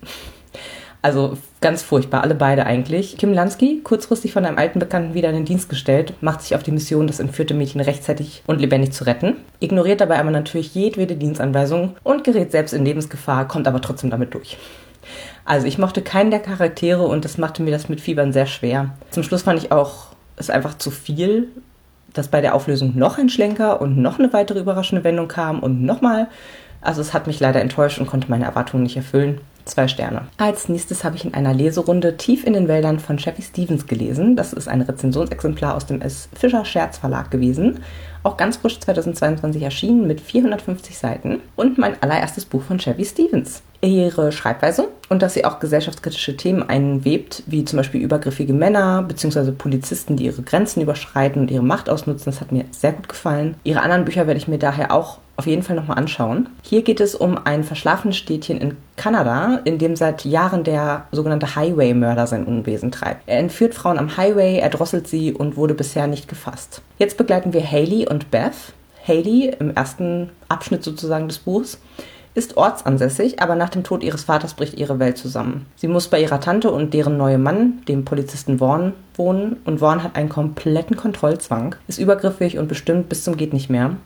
Also 1.03 1.37
ganz 1.59 1.81
furchtbar, 1.81 2.23
alle 2.23 2.33
beide 2.33 2.65
eigentlich. 2.65 3.17
Kim 3.17 3.33
Lansky, 3.33 3.81
kurzfristig 3.83 4.31
von 4.31 4.45
einem 4.45 4.57
alten 4.57 4.79
Bekannten 4.79 5.13
wieder 5.13 5.29
in 5.29 5.35
den 5.35 5.45
Dienst 5.45 5.67
gestellt, 5.67 6.13
macht 6.21 6.41
sich 6.41 6.55
auf 6.55 6.63
die 6.63 6.71
Mission, 6.71 7.07
das 7.07 7.19
entführte 7.19 7.53
Mädchen 7.53 7.81
rechtzeitig 7.81 8.41
und 8.47 8.61
lebendig 8.61 8.93
zu 8.93 9.03
retten, 9.03 9.35
ignoriert 9.59 9.99
dabei 9.99 10.17
aber 10.17 10.31
natürlich 10.31 10.73
jedwede 10.73 11.17
Dienstanweisung 11.17 11.97
und 12.03 12.23
gerät 12.23 12.51
selbst 12.51 12.73
in 12.73 12.85
Lebensgefahr, 12.85 13.49
kommt 13.49 13.67
aber 13.67 13.81
trotzdem 13.81 14.11
damit 14.11 14.33
durch. 14.33 14.57
Also 15.43 15.67
ich 15.67 15.77
mochte 15.77 16.01
keinen 16.01 16.31
der 16.31 16.39
Charaktere 16.39 17.03
und 17.03 17.25
das 17.25 17.37
machte 17.37 17.63
mir 17.63 17.71
das 17.71 17.89
mit 17.89 17.99
Fiebern 17.99 18.31
sehr 18.31 18.45
schwer. 18.45 18.91
Zum 19.09 19.23
Schluss 19.23 19.41
fand 19.41 19.61
ich 19.61 19.73
auch 19.73 20.07
es 20.37 20.49
einfach 20.49 20.77
zu 20.77 20.89
viel, 20.89 21.49
dass 22.13 22.29
bei 22.29 22.39
der 22.39 22.55
Auflösung 22.55 22.97
noch 22.97 23.17
ein 23.17 23.27
Schlenker 23.27 23.81
und 23.81 23.97
noch 23.97 24.19
eine 24.19 24.31
weitere 24.31 24.59
überraschende 24.59 25.03
Wendung 25.03 25.27
kam 25.27 25.59
und 25.59 25.83
nochmal. 25.83 26.29
Also 26.83 27.01
es 27.01 27.13
hat 27.13 27.27
mich 27.27 27.39
leider 27.39 27.61
enttäuscht 27.61 27.99
und 27.99 28.07
konnte 28.07 28.29
meine 28.29 28.45
Erwartungen 28.45 28.83
nicht 28.83 28.97
erfüllen. 28.97 29.41
Zwei 29.65 29.87
Sterne. 29.87 30.27
Als 30.37 30.67
nächstes 30.67 31.05
habe 31.05 31.15
ich 31.15 31.23
in 31.23 31.33
einer 31.33 31.53
Leserunde 31.53 32.17
Tief 32.17 32.45
in 32.45 32.51
den 32.51 32.67
Wäldern 32.67 32.99
von 32.99 33.17
Chevy 33.17 33.41
Stevens 33.41 33.87
gelesen. 33.87 34.35
Das 34.35 34.51
ist 34.51 34.67
ein 34.67 34.81
Rezensionsexemplar 34.81 35.75
aus 35.75 35.85
dem 35.85 36.01
S. 36.01 36.27
Fischer 36.33 36.65
Scherz 36.65 36.97
Verlag 36.97 37.31
gewesen. 37.31 37.79
Auch 38.23 38.35
ganz 38.35 38.57
frisch 38.57 38.79
2022 38.81 39.63
erschienen 39.63 40.05
mit 40.05 40.19
450 40.19 40.97
Seiten. 40.97 41.39
Und 41.55 41.77
mein 41.77 42.01
allererstes 42.03 42.43
Buch 42.43 42.63
von 42.63 42.77
Chevy 42.77 43.05
Stevens. 43.05 43.63
Ihre 43.83 44.31
Schreibweise 44.31 44.87
und 45.09 45.21
dass 45.21 45.33
sie 45.33 45.43
auch 45.43 45.59
gesellschaftskritische 45.59 46.37
Themen 46.37 46.63
einwebt, 46.63 47.43
wie 47.47 47.65
zum 47.65 47.75
Beispiel 47.75 48.01
übergriffige 48.01 48.53
Männer 48.53 49.03
bzw. 49.03 49.51
Polizisten, 49.51 50.15
die 50.15 50.25
ihre 50.25 50.41
Grenzen 50.41 50.81
überschreiten 50.81 51.41
und 51.41 51.51
ihre 51.51 51.63
Macht 51.63 51.89
ausnutzen, 51.89 52.31
das 52.31 52.39
hat 52.39 52.53
mir 52.53 52.63
sehr 52.71 52.93
gut 52.93 53.09
gefallen. 53.09 53.55
Ihre 53.65 53.81
anderen 53.81 54.05
Bücher 54.05 54.25
werde 54.25 54.37
ich 54.37 54.47
mir 54.47 54.57
daher 54.57 54.93
auch 54.93 55.17
auf 55.35 55.47
jeden 55.47 55.63
Fall 55.63 55.75
nochmal 55.75 55.97
anschauen. 55.97 56.47
Hier 56.61 56.81
geht 56.83 57.01
es 57.01 57.13
um 57.13 57.37
ein 57.43 57.65
verschlafenes 57.65 58.15
Städtchen 58.15 58.61
in 58.61 58.77
Kanada, 58.95 59.59
in 59.65 59.79
dem 59.79 59.97
seit 59.97 60.23
Jahren 60.23 60.63
der 60.63 61.07
sogenannte 61.11 61.55
Highway-Mörder 61.55 62.25
sein 62.25 62.45
Unwesen 62.45 62.91
treibt. 62.91 63.23
Er 63.25 63.39
entführt 63.39 63.73
Frauen 63.73 63.99
am 63.99 64.15
Highway, 64.15 64.59
erdrosselt 64.59 65.09
sie 65.09 65.33
und 65.33 65.57
wurde 65.57 65.73
bisher 65.73 66.07
nicht 66.07 66.29
gefasst. 66.29 66.81
Jetzt 66.99 67.17
begleiten 67.17 67.51
wir 67.51 67.69
Haley 67.69 68.07
und 68.07 68.31
Beth. 68.31 68.53
Haley 69.05 69.53
im 69.59 69.75
ersten 69.75 70.29
Abschnitt 70.47 70.83
sozusagen 70.83 71.27
des 71.27 71.39
Buchs 71.39 71.79
ist 72.35 72.57
ortsansässig, 72.57 73.41
aber 73.41 73.55
nach 73.55 73.69
dem 73.69 73.83
Tod 73.83 74.03
ihres 74.03 74.23
Vaters 74.23 74.53
bricht 74.53 74.75
ihre 74.75 74.99
Welt 74.99 75.17
zusammen. 75.17 75.65
Sie 75.75 75.87
muss 75.87 76.07
bei 76.07 76.21
ihrer 76.21 76.39
Tante 76.39 76.71
und 76.71 76.93
deren 76.93 77.17
neuem 77.17 77.43
Mann, 77.43 77.81
dem 77.87 78.05
Polizisten 78.05 78.59
Vaughn, 78.59 78.93
wohnen 79.15 79.57
und 79.65 79.79
Vaughn 79.79 80.03
hat 80.03 80.15
einen 80.15 80.29
kompletten 80.29 80.97
Kontrollzwang, 80.97 81.75
ist 81.87 81.99
übergriffig 81.99 82.57
und 82.57 82.67
bestimmt 82.67 83.09
bis 83.09 83.23
zum 83.23 83.37
geht 83.37 83.53
nicht 83.53 83.69
mehr. 83.69 83.97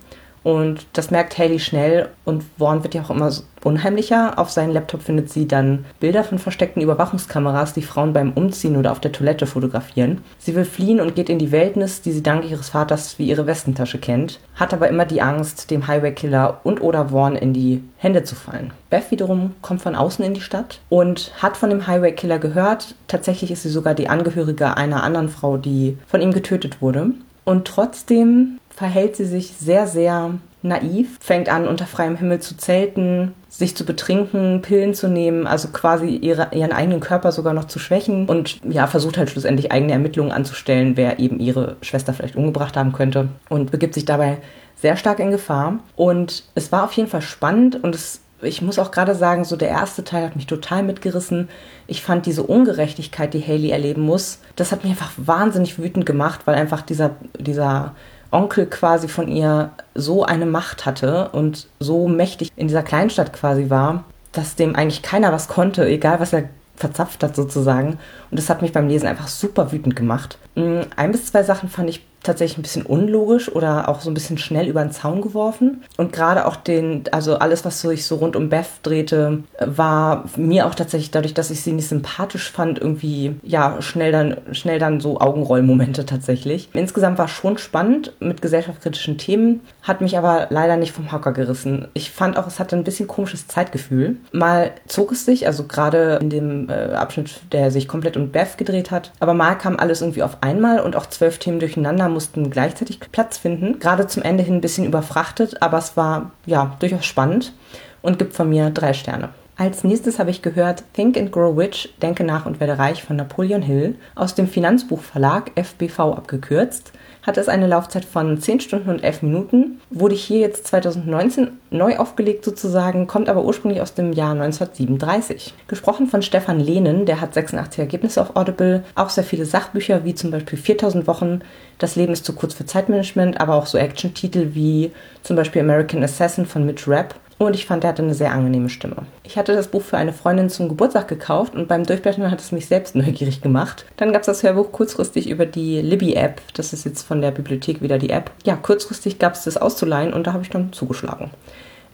Und 0.47 0.88
das 0.94 1.11
merkt 1.11 1.38
Haley 1.38 1.59
schnell 1.59 2.07
und 2.23 2.41
Vaughn 2.57 2.81
wird 2.81 2.94
ja 2.95 3.01
auch 3.01 3.09
immer 3.09 3.29
unheimlicher. 3.65 4.39
Auf 4.39 4.49
seinem 4.49 4.71
Laptop 4.71 5.01
findet 5.01 5.29
sie 5.29 5.45
dann 5.45 5.83
Bilder 5.99 6.23
von 6.23 6.39
versteckten 6.39 6.81
Überwachungskameras, 6.81 7.73
die 7.73 7.81
Frauen 7.81 8.13
beim 8.13 8.31
Umziehen 8.31 8.77
oder 8.77 8.94
auf 8.94 9.01
der 9.01 9.11
Toilette 9.11 9.45
fotografieren. 9.45 10.21
Sie 10.39 10.55
will 10.55 10.63
fliehen 10.63 11.01
und 11.01 11.15
geht 11.15 11.27
in 11.27 11.38
die 11.38 11.51
Wildnis, 11.51 12.01
die 12.01 12.13
sie 12.13 12.23
dank 12.23 12.49
ihres 12.49 12.69
Vaters 12.69 13.19
wie 13.19 13.27
ihre 13.27 13.45
Westentasche 13.45 13.97
kennt, 13.97 14.39
hat 14.55 14.73
aber 14.73 14.88
immer 14.88 15.03
die 15.03 15.21
Angst, 15.21 15.69
dem 15.69 15.85
Highway-Killer 15.85 16.61
und 16.63 16.81
oder 16.81 17.09
Vaughn 17.09 17.35
in 17.35 17.51
die 17.51 17.83
Hände 17.97 18.23
zu 18.23 18.35
fallen. 18.35 18.71
Beth 18.89 19.11
wiederum 19.11 19.54
kommt 19.61 19.81
von 19.81 19.95
außen 19.95 20.23
in 20.23 20.33
die 20.33 20.39
Stadt 20.39 20.80
und 20.87 21.33
hat 21.42 21.57
von 21.57 21.69
dem 21.69 21.87
Highway-Killer 21.87 22.39
gehört. 22.39 22.95
Tatsächlich 23.09 23.51
ist 23.51 23.63
sie 23.63 23.69
sogar 23.69 23.95
die 23.95 24.07
Angehörige 24.07 24.77
einer 24.77 25.04
anderen 25.04 25.27
Frau, 25.27 25.57
die 25.57 25.97
von 26.07 26.21
ihm 26.21 26.31
getötet 26.31 26.81
wurde. 26.81 27.11
Und 27.47 27.66
trotzdem 27.66 28.59
verhält 28.69 29.16
sie 29.16 29.23
sich 29.23 29.54
sehr, 29.57 29.87
sehr 29.87 30.31
naiv, 30.63 31.18
fängt 31.21 31.47
an, 31.47 31.66
unter 31.66 31.85
freiem 31.85 32.18
Himmel 32.18 32.42
zu 32.42 32.57
zelten, 32.57 33.35
sich 33.47 33.73
zu 33.73 33.85
betrinken, 33.85 34.61
Pillen 34.61 34.94
zu 34.94 35.07
nehmen, 35.07 35.47
also 35.47 35.69
quasi 35.69 36.09
ihre, 36.09 36.49
ihren 36.51 36.73
eigenen 36.73 36.99
Körper 36.99 37.31
sogar 37.31 37.54
noch 37.54 37.63
zu 37.63 37.80
schwächen 37.80 38.27
und 38.27 38.59
ja, 38.69 38.85
versucht 38.85 39.18
halt 39.18 39.30
schlussendlich 39.30 39.71
eigene 39.71 39.94
Ermittlungen 39.94 40.33
anzustellen, 40.33 40.97
wer 40.97 41.19
eben 41.19 41.39
ihre 41.39 41.77
Schwester 41.80 42.13
vielleicht 42.13 42.35
umgebracht 42.35 42.75
haben 42.75 42.92
könnte 42.92 43.30
und 43.47 43.71
begibt 43.71 43.94
sich 43.94 44.04
dabei 44.04 44.39
sehr 44.75 44.97
stark 44.97 45.19
in 45.19 45.31
Gefahr. 45.31 45.80
Und 45.95 46.44
es 46.54 46.73
war 46.73 46.83
auf 46.83 46.92
jeden 46.92 47.09
Fall 47.09 47.21
spannend 47.21 47.81
und 47.81 47.95
es 47.95 48.19
ich 48.41 48.61
muss 48.61 48.79
auch 48.79 48.91
gerade 48.91 49.15
sagen, 49.15 49.45
so 49.45 49.56
der 49.56 49.69
erste 49.69 50.03
Teil 50.03 50.25
hat 50.25 50.35
mich 50.35 50.47
total 50.47 50.83
mitgerissen. 50.83 51.49
Ich 51.87 52.01
fand 52.01 52.25
diese 52.25 52.44
Ungerechtigkeit, 52.44 53.33
die 53.33 53.41
Haley 53.41 53.71
erleben 53.71 54.01
muss, 54.01 54.39
das 54.56 54.71
hat 54.71 54.83
mich 54.83 54.91
einfach 54.91 55.11
wahnsinnig 55.17 55.79
wütend 55.79 56.06
gemacht, 56.06 56.41
weil 56.45 56.56
einfach 56.56 56.81
dieser, 56.81 57.11
dieser 57.39 57.95
Onkel 58.31 58.65
quasi 58.65 59.07
von 59.07 59.27
ihr 59.27 59.71
so 59.95 60.23
eine 60.23 60.45
Macht 60.45 60.85
hatte 60.85 61.29
und 61.29 61.67
so 61.79 62.07
mächtig 62.07 62.51
in 62.56 62.67
dieser 62.67 62.83
Kleinstadt 62.83 63.33
quasi 63.33 63.69
war, 63.69 64.03
dass 64.31 64.56
dem 64.56 64.75
eigentlich 64.75 65.01
keiner 65.01 65.31
was 65.31 65.47
konnte, 65.47 65.87
egal 65.87 66.19
was 66.19 66.33
er 66.33 66.49
verzapft 66.75 67.23
hat 67.23 67.35
sozusagen. 67.35 67.97
Und 68.29 68.37
das 68.37 68.49
hat 68.49 68.61
mich 68.61 68.71
beim 68.71 68.87
Lesen 68.87 69.07
einfach 69.07 69.27
super 69.27 69.71
wütend 69.71 69.95
gemacht. 69.95 70.37
Mm, 70.56 70.81
ein 70.95 71.11
bis 71.11 71.25
zwei 71.25 71.44
Sachen 71.44 71.69
fand 71.69 71.89
ich 71.89 72.06
tatsächlich 72.27 72.57
ein 72.57 72.61
bisschen 72.61 72.85
unlogisch 72.85 73.53
oder 73.53 73.89
auch 73.89 74.01
so 74.01 74.11
ein 74.11 74.13
bisschen 74.13 74.37
schnell 74.37 74.67
über 74.67 74.81
den 74.81 74.91
Zaun 74.91 75.21
geworfen. 75.21 75.83
Und 75.97 76.13
gerade 76.13 76.45
auch 76.45 76.55
den, 76.55 77.03
also 77.11 77.39
alles, 77.39 77.65
was 77.65 77.81
sich 77.81 78.05
so 78.05 78.15
rund 78.15 78.35
um 78.35 78.49
Beth 78.49 78.67
drehte, 78.83 79.43
war 79.59 80.25
mir 80.35 80.67
auch 80.67 80.75
tatsächlich 80.75 81.11
dadurch, 81.11 81.33
dass 81.33 81.51
ich 81.51 81.61
sie 81.61 81.73
nicht 81.73 81.87
sympathisch 81.87 82.51
fand, 82.51 82.79
irgendwie 82.79 83.35
ja 83.43 83.81
schnell 83.81 84.11
dann 84.11 84.37
schnell 84.51 84.79
dann 84.79 84.99
so 84.99 85.19
Augenrollmomente 85.19 86.05
tatsächlich. 86.05 86.69
Insgesamt 86.73 87.17
war 87.17 87.27
schon 87.27 87.57
spannend 87.57 88.13
mit 88.19 88.41
gesellschaftskritischen 88.41 89.17
Themen, 89.17 89.61
hat 89.81 90.01
mich 90.01 90.17
aber 90.17 90.47
leider 90.49 90.77
nicht 90.77 90.91
vom 90.91 91.11
Hocker 91.11 91.31
gerissen. 91.31 91.87
Ich 91.93 92.11
fand 92.11 92.37
auch, 92.37 92.47
es 92.47 92.59
hatte 92.59 92.75
ein 92.75 92.83
bisschen 92.83 93.07
komisches 93.07 93.47
Zeitgefühl. 93.47 94.17
Mal 94.31 94.71
zog 94.87 95.11
es 95.11 95.25
sich, 95.25 95.47
also 95.47 95.63
gerade 95.63 96.19
in 96.21 96.29
dem 96.29 96.69
äh, 96.69 96.93
Abschnitt, 96.93 97.41
der 97.51 97.71
sich 97.71 97.87
komplett 97.87 98.17
um 98.17 98.31
Beth 98.31 98.57
gedreht 98.57 98.91
hat, 98.91 99.11
aber 99.19 99.33
mal 99.33 99.55
kam 99.55 99.77
alles 99.77 100.01
irgendwie 100.01 100.23
auf 100.23 100.37
einmal 100.41 100.79
und 100.79 100.95
auch 100.95 101.05
zwölf 101.07 101.37
Themen 101.37 101.59
durcheinander 101.59 102.09
mussten 102.18 102.50
gleichzeitig 102.50 103.00
Platz 103.12 103.38
finden. 103.38 103.78
Gerade 103.78 104.07
zum 104.07 104.24
Ende 104.24 104.44
hin 104.44 104.56
ein 104.56 104.62
bisschen 104.62 104.86
überfrachtet, 104.86 105.62
aber 105.62 105.78
es 105.78 105.95
war 105.95 106.31
ja 106.47 106.76
durchaus 106.80 107.06
spannend 107.06 107.54
und 108.02 108.18
gibt 108.18 108.33
von 108.33 108.50
mir 108.50 108.71
drei 108.71 108.94
Sterne. 108.94 109.30
Als 109.56 109.83
nächstes 109.83 110.18
habe 110.18 110.31
ich 110.31 110.42
gehört 110.42 110.83
Think 110.94 111.16
and 111.16 111.31
Grow 111.31 111.56
Rich, 111.56 111.94
Denke 112.02 112.24
nach 112.24 112.47
und 112.47 112.59
werde 112.59 112.80
reich 112.80 113.04
von 113.04 113.18
Napoleon 113.18 113.62
Hill 113.62 114.00
aus 114.16 114.33
dem 114.33 114.47
Finanzbuchverlag 114.47 115.52
FBV 115.56 116.00
abgekürzt. 116.00 116.92
Hat 117.27 117.35
es 117.35 117.49
eine 117.49 117.67
Laufzeit 117.67 118.05
von 118.05 118.39
10 118.39 118.61
Stunden 118.61 118.89
und 118.89 119.03
11 119.03 119.21
Minuten, 119.23 119.81
wurde 119.89 120.15
hier 120.15 120.39
jetzt 120.39 120.65
2019 120.67 121.49
neu 121.71 121.97
aufgelegt 121.97 122.45
sozusagen, 122.45 123.05
kommt 123.05 123.27
aber 123.27 123.43
ursprünglich 123.43 123.81
aus 123.81 123.93
dem 123.93 124.13
Jahr 124.13 124.31
1937. 124.31 125.53
Gesprochen 125.67 126.07
von 126.07 126.21
Stefan 126.21 126.61
Lehnen, 126.61 127.05
der 127.05 127.19
hat 127.19 127.33
86 127.33 127.79
Ergebnisse 127.79 128.21
auf 128.21 128.37
Audible, 128.37 128.85
auch 128.95 129.09
sehr 129.09 129.25
viele 129.25 129.45
Sachbücher 129.45 130.05
wie 130.05 130.15
zum 130.15 130.31
Beispiel 130.31 130.57
4000 130.57 131.05
Wochen, 131.05 131.41
Das 131.79 131.97
Leben 131.97 132.13
ist 132.13 132.23
zu 132.23 132.33
kurz 132.33 132.53
für 132.53 132.65
Zeitmanagement, 132.65 133.41
aber 133.41 133.55
auch 133.55 133.65
so 133.65 133.77
Action-Titel 133.77 134.51
wie 134.53 134.93
zum 135.21 135.35
Beispiel 135.35 135.61
American 135.61 136.01
Assassin 136.03 136.45
von 136.45 136.65
Mitch 136.65 136.89
Rapp 136.89 137.13
und 137.45 137.53
ich 137.53 137.65
fand, 137.65 137.83
er 137.83 137.89
hatte 137.89 138.01
eine 138.01 138.15
sehr 138.15 138.31
angenehme 138.31 138.69
Stimme. 138.69 138.95
Ich 139.23 139.37
hatte 139.37 139.53
das 139.53 139.67
Buch 139.67 139.83
für 139.83 139.97
eine 139.97 140.13
Freundin 140.13 140.49
zum 140.49 140.69
Geburtstag 140.69 141.07
gekauft 141.07 141.56
und 141.56 141.67
beim 141.67 141.83
Durchblättern 141.83 142.31
hat 142.31 142.41
es 142.41 142.51
mich 142.51 142.65
selbst 142.65 142.95
neugierig 142.95 143.41
gemacht. 143.41 143.85
Dann 143.97 144.11
gab 144.11 144.21
es 144.21 144.25
das 144.27 144.44
Hörbuch 144.44 144.71
kurzfristig 144.71 145.29
über 145.29 145.45
die 145.45 145.81
Libby-App. 145.81 146.41
Das 146.56 146.73
ist 146.73 146.85
jetzt 146.85 147.03
von 147.03 147.21
der 147.21 147.31
Bibliothek 147.31 147.81
wieder 147.81 147.99
die 147.99 148.09
App. 148.09 148.31
Ja, 148.44 148.56
kurzfristig 148.56 149.19
gab 149.19 149.33
es 149.33 149.44
das 149.44 149.57
auszuleihen 149.57 150.13
und 150.13 150.25
da 150.25 150.33
habe 150.33 150.44
ich 150.44 150.49
dann 150.49 150.73
zugeschlagen. 150.73 151.29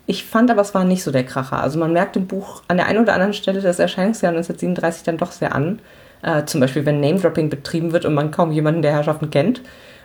Ich 0.05 0.25
fand 0.25 0.51
aber, 0.51 0.61
es 0.61 0.73
war 0.73 0.83
nicht 0.83 1.03
so 1.03 1.11
der 1.11 1.25
Kracher. 1.25 1.61
Also 1.61 1.79
man 1.79 1.93
merkt 1.93 2.17
im 2.17 2.27
Buch 2.27 2.61
an 2.67 2.77
der 2.77 2.87
einen 2.87 2.99
oder 2.99 3.13
anderen 3.13 3.33
Stelle 3.33 3.61
das 3.61 3.79
Erscheinungsjahr 3.79 4.31
1937 4.31 5.03
dann 5.03 5.17
doch 5.17 5.31
sehr 5.31 5.55
an. 5.55 5.79
Äh, 6.21 6.45
zum 6.45 6.61
Beispiel, 6.61 6.85
wenn 6.85 6.99
Name-Dropping 6.99 7.49
betrieben 7.49 7.91
wird 7.91 8.05
und 8.05 8.13
man 8.13 8.31
kaum 8.31 8.51
jemanden 8.51 8.81
der 8.81 8.93
Herrschaften 8.93 9.29
kennt. 9.29 9.61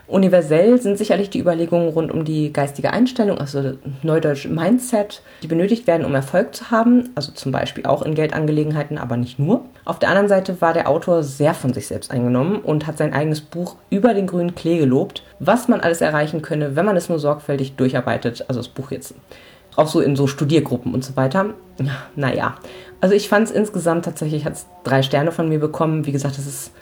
Universell 0.09 0.81
sind 0.81 0.97
sicherlich 0.97 1.29
die 1.29 1.38
Überlegungen 1.38 1.91
rund 1.91 2.11
um 2.11 2.25
die 2.25 2.50
geistige 2.50 2.95
Einstellung, 2.95 3.37
also 3.38 3.75
neudeutsch 4.03 4.49
Mindset, 4.49 5.21
die 5.43 5.47
benötigt 5.47 5.87
werden, 5.87 6.07
um 6.07 6.15
Erfolg 6.15 6.55
zu 6.55 6.71
haben, 6.71 7.11
also 7.15 7.31
zum 7.33 7.53
Beispiel 7.53 7.85
auch 7.85 8.00
in 8.00 8.15
Geldangelegenheiten, 8.15 8.97
aber 8.97 9.19
nicht 9.19 9.38
nur. 9.38 9.67
Auf 9.85 9.99
der 9.99 10.09
anderen 10.09 10.29
Seite 10.29 10.62
war 10.62 10.73
der 10.73 10.88
Autor 10.88 11.23
sehr 11.23 11.53
von 11.53 11.75
sich 11.75 11.88
selbst 11.88 12.11
eingenommen 12.11 12.61
und 12.61 12.87
hat 12.87 12.97
sein 12.97 13.12
eigenes 13.12 13.43
Buch 13.43 13.77
über 13.91 14.15
den 14.15 14.27
grünen 14.27 14.55
Klee 14.55 14.79
gelobt, 14.79 15.23
was 15.41 15.69
man 15.69 15.81
alles 15.81 16.00
erreichen 16.00 16.41
könne, 16.41 16.75
wenn 16.75 16.87
man 16.87 16.97
es 16.97 17.11
nur 17.11 17.19
sorgfältig 17.19 17.77
durcharbeitet, 17.77 18.47
also 18.49 18.61
das 18.61 18.69
Buch 18.69 18.91
jetzt 18.91 19.15
auch 19.77 19.88
so 19.88 20.00
in 20.00 20.17
so 20.17 20.27
Studiergruppen 20.27 20.95
und 20.95 21.05
so 21.05 21.17
weiter. 21.17 21.55
Naja, 22.17 22.57
also 23.00 23.15
ich 23.15 23.29
fand 23.29 23.47
es 23.47 23.53
insgesamt 23.53 24.07
tatsächlich, 24.07 24.45
hat 24.45 24.55
es 24.55 24.67
drei 24.85 25.03
Sterne 25.03 25.33
von 25.33 25.49
mir 25.49 25.61
bekommen. 25.61 26.07
Wie 26.07 26.12
gesagt, 26.12 26.38
es 26.38 26.47
ist 26.47 26.73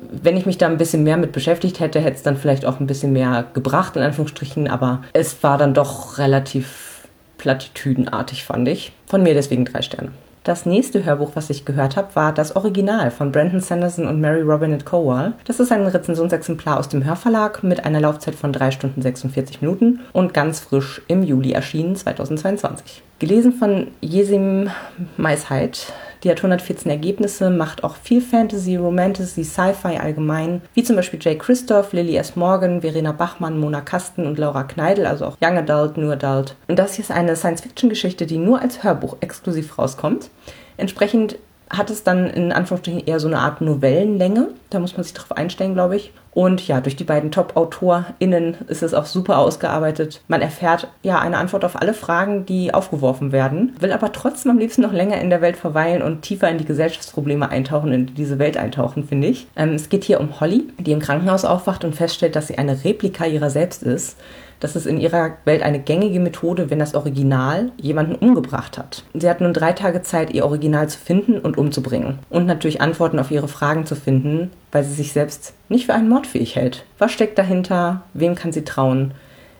wenn 0.00 0.36
ich 0.36 0.46
mich 0.46 0.58
da 0.58 0.66
ein 0.66 0.78
bisschen 0.78 1.02
mehr 1.02 1.16
mit 1.16 1.32
beschäftigt 1.32 1.80
hätte, 1.80 2.00
hätte 2.00 2.16
es 2.16 2.22
dann 2.22 2.36
vielleicht 2.36 2.64
auch 2.64 2.80
ein 2.80 2.86
bisschen 2.86 3.12
mehr 3.12 3.44
gebracht, 3.52 3.96
in 3.96 4.02
Anführungsstrichen, 4.02 4.68
aber 4.68 5.02
es 5.12 5.42
war 5.42 5.58
dann 5.58 5.74
doch 5.74 6.18
relativ 6.18 7.06
platitüdenartig, 7.38 8.44
fand 8.44 8.68
ich. 8.68 8.92
Von 9.06 9.22
mir 9.22 9.34
deswegen 9.34 9.64
drei 9.64 9.82
Sterne. 9.82 10.10
Das 10.44 10.64
nächste 10.64 11.04
Hörbuch, 11.04 11.32
was 11.34 11.50
ich 11.50 11.66
gehört 11.66 11.96
habe, 11.96 12.14
war 12.14 12.32
das 12.32 12.56
Original 12.56 13.10
von 13.10 13.32
Brandon 13.32 13.60
Sanderson 13.60 14.06
und 14.06 14.18
Mary 14.18 14.40
Robinette 14.40 14.84
Cowell. 14.84 15.34
Das 15.44 15.60
ist 15.60 15.70
ein 15.70 15.86
Rezensionsexemplar 15.86 16.78
aus 16.78 16.88
dem 16.88 17.04
Hörverlag 17.04 17.62
mit 17.62 17.84
einer 17.84 18.00
Laufzeit 18.00 18.34
von 18.34 18.52
3 18.52 18.70
Stunden 18.70 19.02
46 19.02 19.60
Minuten 19.60 20.00
und 20.14 20.32
ganz 20.32 20.60
frisch 20.60 21.02
im 21.06 21.22
Juli 21.22 21.52
erschienen 21.52 21.96
2022. 21.96 23.02
Gelesen 23.18 23.52
von 23.52 23.88
Jesim 24.00 24.70
Meisheit, 25.18 25.92
die 26.22 26.30
hat 26.30 26.38
114 26.38 26.90
Ergebnisse, 26.90 27.50
macht 27.50 27.84
auch 27.84 27.96
viel 27.96 28.20
Fantasy, 28.20 28.76
Romantasy, 28.76 29.44
Sci-Fi 29.44 29.98
allgemein, 29.98 30.62
wie 30.74 30.82
zum 30.82 30.96
Beispiel 30.96 31.20
Jay 31.22 31.36
Christoph, 31.36 31.92
Lily 31.92 32.16
S. 32.16 32.36
Morgan, 32.36 32.80
Verena 32.80 33.12
Bachmann, 33.12 33.58
Mona 33.58 33.80
Kasten 33.80 34.26
und 34.26 34.38
Laura 34.38 34.64
Kneidel, 34.64 35.06
also 35.06 35.26
auch 35.26 35.36
Young 35.42 35.58
Adult, 35.58 35.96
New 35.96 36.10
Adult. 36.10 36.56
Und 36.66 36.78
das 36.78 36.94
hier 36.94 37.04
ist 37.04 37.10
eine 37.10 37.36
Science-Fiction-Geschichte, 37.36 38.26
die 38.26 38.38
nur 38.38 38.60
als 38.60 38.82
Hörbuch 38.82 39.16
exklusiv 39.20 39.78
rauskommt. 39.78 40.30
Entsprechend 40.76 41.38
hat 41.70 41.90
es 41.90 42.02
dann 42.02 42.26
in 42.28 42.52
Anführungsstrichen 42.52 43.06
eher 43.06 43.20
so 43.20 43.28
eine 43.28 43.38
Art 43.38 43.60
Novellenlänge. 43.60 44.48
Da 44.70 44.78
muss 44.78 44.96
man 44.96 45.04
sich 45.04 45.14
drauf 45.14 45.32
einstellen, 45.32 45.74
glaube 45.74 45.96
ich. 45.96 46.12
Und 46.32 46.66
ja, 46.68 46.80
durch 46.80 46.94
die 46.94 47.04
beiden 47.04 47.32
Top-AutorInnen 47.32 48.58
ist 48.68 48.82
es 48.82 48.94
auch 48.94 49.06
super 49.06 49.38
ausgearbeitet. 49.38 50.22
Man 50.28 50.40
erfährt 50.40 50.88
ja 51.02 51.18
eine 51.18 51.36
Antwort 51.36 51.64
auf 51.64 51.80
alle 51.80 51.94
Fragen, 51.94 52.46
die 52.46 52.72
aufgeworfen 52.72 53.32
werden, 53.32 53.74
will 53.80 53.92
aber 53.92 54.12
trotzdem 54.12 54.52
am 54.52 54.58
liebsten 54.58 54.82
noch 54.82 54.92
länger 54.92 55.20
in 55.20 55.30
der 55.30 55.40
Welt 55.40 55.56
verweilen 55.56 56.00
und 56.00 56.22
tiefer 56.22 56.48
in 56.48 56.58
die 56.58 56.64
Gesellschaftsprobleme 56.64 57.48
eintauchen, 57.48 57.92
in 57.92 58.14
diese 58.14 58.38
Welt 58.38 58.56
eintauchen, 58.56 59.04
finde 59.04 59.28
ich. 59.28 59.48
Ähm, 59.56 59.70
es 59.70 59.88
geht 59.88 60.04
hier 60.04 60.20
um 60.20 60.38
Holly, 60.40 60.68
die 60.78 60.92
im 60.92 61.00
Krankenhaus 61.00 61.44
aufwacht 61.44 61.84
und 61.84 61.96
feststellt, 61.96 62.36
dass 62.36 62.46
sie 62.46 62.58
eine 62.58 62.84
Replika 62.84 63.26
ihrer 63.26 63.50
selbst 63.50 63.82
ist 63.82 64.16
das 64.60 64.76
ist 64.76 64.86
in 64.86 64.98
ihrer 64.98 65.36
Welt 65.44 65.62
eine 65.62 65.78
gängige 65.78 66.20
Methode, 66.20 66.70
wenn 66.70 66.78
das 66.78 66.94
Original 66.94 67.72
jemanden 67.80 68.14
umgebracht 68.14 68.78
hat. 68.78 69.04
Sie 69.14 69.28
hat 69.28 69.40
nun 69.40 69.52
drei 69.52 69.72
Tage 69.72 70.02
Zeit, 70.02 70.32
ihr 70.32 70.44
Original 70.44 70.88
zu 70.88 70.98
finden 70.98 71.38
und 71.38 71.56
umzubringen. 71.56 72.18
Und 72.30 72.46
natürlich 72.46 72.80
Antworten 72.80 73.18
auf 73.18 73.30
ihre 73.30 73.48
Fragen 73.48 73.86
zu 73.86 73.94
finden, 73.94 74.50
weil 74.72 74.84
sie 74.84 74.94
sich 74.94 75.12
selbst 75.12 75.54
nicht 75.68 75.86
für 75.86 75.94
einen 75.94 76.08
Mord 76.08 76.26
fähig 76.26 76.56
hält. 76.56 76.84
Was 76.98 77.12
steckt 77.12 77.38
dahinter? 77.38 78.02
Wem 78.14 78.34
kann 78.34 78.52
sie 78.52 78.64
trauen? 78.64 79.12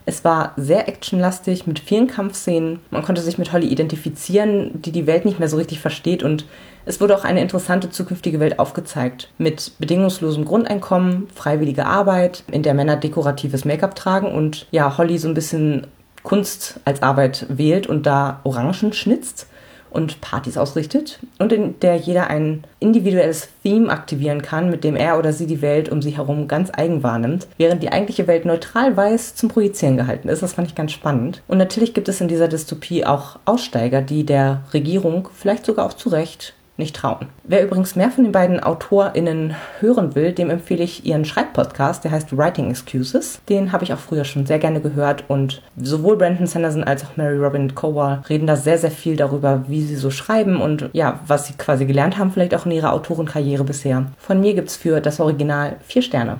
Es 0.09 0.25
war 0.25 0.53
sehr 0.57 0.87
actionlastig 0.87 1.67
mit 1.67 1.77
vielen 1.77 2.07
Kampfszenen. 2.07 2.79
Man 2.89 3.03
konnte 3.03 3.21
sich 3.21 3.37
mit 3.37 3.53
Holly 3.53 3.67
identifizieren, 3.67 4.81
die 4.81 4.91
die 4.91 5.05
Welt 5.05 5.23
nicht 5.23 5.37
mehr 5.37 5.47
so 5.47 5.57
richtig 5.57 5.81
versteht 5.81 6.23
und 6.23 6.47
es 6.87 6.99
wurde 6.99 7.15
auch 7.15 7.25
eine 7.25 7.41
interessante 7.41 7.91
zukünftige 7.91 8.39
Welt 8.39 8.57
aufgezeigt. 8.57 9.29
Mit 9.37 9.73
bedingungslosem 9.77 10.45
Grundeinkommen, 10.45 11.27
freiwilliger 11.35 11.85
Arbeit, 11.85 12.43
in 12.51 12.63
der 12.63 12.73
Männer 12.73 12.95
dekoratives 12.95 13.65
Make-up 13.65 13.93
tragen 13.93 14.31
und 14.31 14.65
ja, 14.71 14.97
Holly 14.97 15.19
so 15.19 15.27
ein 15.27 15.35
bisschen 15.35 15.85
Kunst 16.23 16.79
als 16.85 17.03
Arbeit 17.03 17.45
wählt 17.47 17.85
und 17.85 18.07
da 18.07 18.39
Orangen 18.45 18.93
schnitzt 18.93 19.45
und 19.91 20.21
Partys 20.21 20.57
ausrichtet 20.57 21.19
und 21.39 21.51
in 21.51 21.79
der 21.79 21.95
jeder 21.95 22.29
ein 22.29 22.63
individuelles 22.79 23.49
Theme 23.63 23.89
aktivieren 23.89 24.41
kann, 24.41 24.69
mit 24.69 24.83
dem 24.83 24.95
er 24.95 25.17
oder 25.17 25.33
sie 25.33 25.47
die 25.47 25.61
Welt 25.61 25.89
um 25.89 26.01
sich 26.01 26.17
herum 26.17 26.47
ganz 26.47 26.71
eigen 26.75 27.03
wahrnimmt, 27.03 27.47
während 27.57 27.83
die 27.83 27.91
eigentliche 27.91 28.27
Welt 28.27 28.45
neutral 28.45 28.95
weiß 28.95 29.35
zum 29.35 29.49
Projizieren 29.49 29.97
gehalten 29.97 30.29
ist. 30.29 30.41
Das 30.41 30.53
fand 30.53 30.67
ich 30.67 30.75
ganz 30.75 30.91
spannend. 30.91 31.41
Und 31.47 31.57
natürlich 31.57 31.93
gibt 31.93 32.09
es 32.09 32.21
in 32.21 32.27
dieser 32.27 32.47
Dystopie 32.47 33.05
auch 33.05 33.39
Aussteiger, 33.45 34.01
die 34.01 34.25
der 34.25 34.63
Regierung 34.73 35.29
vielleicht 35.33 35.65
sogar 35.65 35.85
auch 35.85 35.93
zu 35.93 36.09
Recht 36.09 36.53
nicht 36.79 36.95
trauen. 36.95 37.27
Wer 37.43 37.63
übrigens 37.63 37.95
mehr 37.95 38.09
von 38.09 38.23
den 38.23 38.31
beiden 38.31 38.59
AutorInnen 38.59 39.55
hören 39.79 40.15
will, 40.15 40.31
dem 40.31 40.49
empfehle 40.49 40.83
ich 40.83 41.05
ihren 41.05 41.25
Schreibpodcast, 41.25 42.03
der 42.03 42.11
heißt 42.11 42.35
Writing 42.35 42.71
Excuses. 42.71 43.41
Den 43.47 43.71
habe 43.71 43.83
ich 43.83 43.93
auch 43.93 43.99
früher 43.99 44.25
schon 44.25 44.45
sehr 44.45 44.57
gerne 44.57 44.81
gehört 44.81 45.25
und 45.27 45.61
sowohl 45.77 46.17
Brandon 46.17 46.47
Sanderson 46.47 46.83
als 46.83 47.05
auch 47.05 47.17
Mary 47.17 47.37
Robin 47.37 47.75
Cowell 47.75 48.23
reden 48.29 48.47
da 48.47 48.55
sehr, 48.55 48.79
sehr 48.79 48.91
viel 48.91 49.15
darüber, 49.15 49.65
wie 49.67 49.83
sie 49.83 49.95
so 49.95 50.09
schreiben 50.09 50.59
und 50.59 50.89
ja, 50.93 51.19
was 51.27 51.47
sie 51.47 51.53
quasi 51.53 51.85
gelernt 51.85 52.17
haben, 52.17 52.31
vielleicht 52.31 52.55
auch 52.55 52.65
in 52.65 52.71
ihrer 52.71 52.93
Autorenkarriere 52.93 53.63
bisher. 53.63 54.07
Von 54.17 54.39
mir 54.39 54.55
gibt 54.55 54.69
es 54.69 54.77
für 54.77 55.01
das 55.01 55.19
Original 55.19 55.77
vier 55.85 56.01
Sterne. 56.01 56.39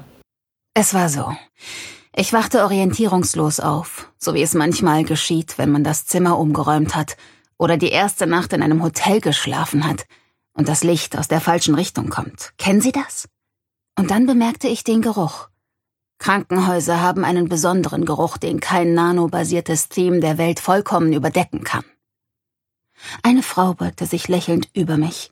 Es 0.73 0.93
war 0.93 1.09
so. 1.09 1.31
Ich 2.15 2.33
wachte 2.33 2.63
orientierungslos 2.63 3.59
auf, 3.59 4.11
so 4.17 4.33
wie 4.33 4.41
es 4.41 4.53
manchmal 4.53 5.03
geschieht, 5.03 5.57
wenn 5.57 5.71
man 5.71 5.83
das 5.83 6.05
Zimmer 6.05 6.39
umgeräumt 6.39 6.95
hat 6.95 7.17
oder 7.57 7.77
die 7.77 7.91
erste 7.91 8.25
Nacht 8.25 8.53
in 8.53 8.63
einem 8.63 8.81
Hotel 8.81 9.21
geschlafen 9.21 9.87
hat 9.87 10.05
und 10.59 10.67
das 10.67 10.83
Licht 10.83 11.17
aus 11.17 11.29
der 11.29 11.39
falschen 11.39 11.73
Richtung 11.73 12.09
kommt. 12.09 12.51
Kennen 12.57 12.81
Sie 12.81 12.91
das? 12.91 13.29
Und 13.97 14.11
dann 14.11 14.25
bemerkte 14.25 14.67
ich 14.67 14.83
den 14.83 15.01
Geruch. 15.01 15.47
Krankenhäuser 16.17 17.01
haben 17.01 17.23
einen 17.23 17.47
besonderen 17.47 18.03
Geruch, 18.03 18.35
den 18.37 18.59
kein 18.59 18.93
nanobasiertes 18.93 19.87
Theme 19.87 20.19
der 20.19 20.37
Welt 20.37 20.59
vollkommen 20.59 21.13
überdecken 21.13 21.63
kann. 21.63 21.85
Eine 23.23 23.41
Frau 23.41 23.73
beugte 23.73 24.05
sich 24.05 24.27
lächelnd 24.27 24.67
über 24.73 24.97
mich. 24.97 25.31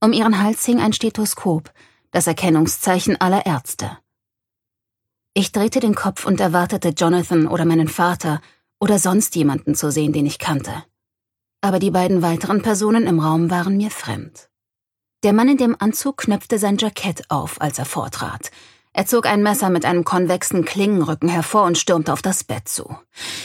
Um 0.00 0.12
ihren 0.12 0.40
Hals 0.40 0.64
hing 0.64 0.78
ein 0.78 0.92
Stethoskop, 0.92 1.72
das 2.12 2.28
Erkennungszeichen 2.28 3.20
aller 3.20 3.46
Ärzte. 3.46 3.98
Ich 5.34 5.50
drehte 5.50 5.80
den 5.80 5.96
Kopf 5.96 6.26
und 6.26 6.38
erwartete 6.38 6.90
Jonathan 6.90 7.48
oder 7.48 7.64
meinen 7.64 7.88
Vater 7.88 8.40
oder 8.78 9.00
sonst 9.00 9.34
jemanden 9.34 9.74
zu 9.74 9.90
sehen, 9.90 10.12
den 10.12 10.26
ich 10.26 10.38
kannte. 10.38 10.84
Aber 11.60 11.80
die 11.80 11.90
beiden 11.90 12.22
weiteren 12.22 12.62
Personen 12.62 13.08
im 13.08 13.18
Raum 13.18 13.50
waren 13.50 13.76
mir 13.76 13.90
fremd. 13.90 14.49
Der 15.22 15.34
Mann 15.34 15.50
in 15.50 15.58
dem 15.58 15.76
Anzug 15.78 16.16
knöpfte 16.16 16.58
sein 16.58 16.78
Jackett 16.78 17.30
auf, 17.30 17.60
als 17.60 17.78
er 17.78 17.84
vortrat. 17.84 18.50
Er 18.94 19.04
zog 19.04 19.26
ein 19.26 19.42
Messer 19.42 19.68
mit 19.68 19.84
einem 19.84 20.02
konvexen 20.02 20.64
Klingenrücken 20.64 21.28
hervor 21.28 21.64
und 21.64 21.76
stürmte 21.76 22.12
auf 22.12 22.22
das 22.22 22.42
Bett 22.42 22.68
zu. 22.68 22.96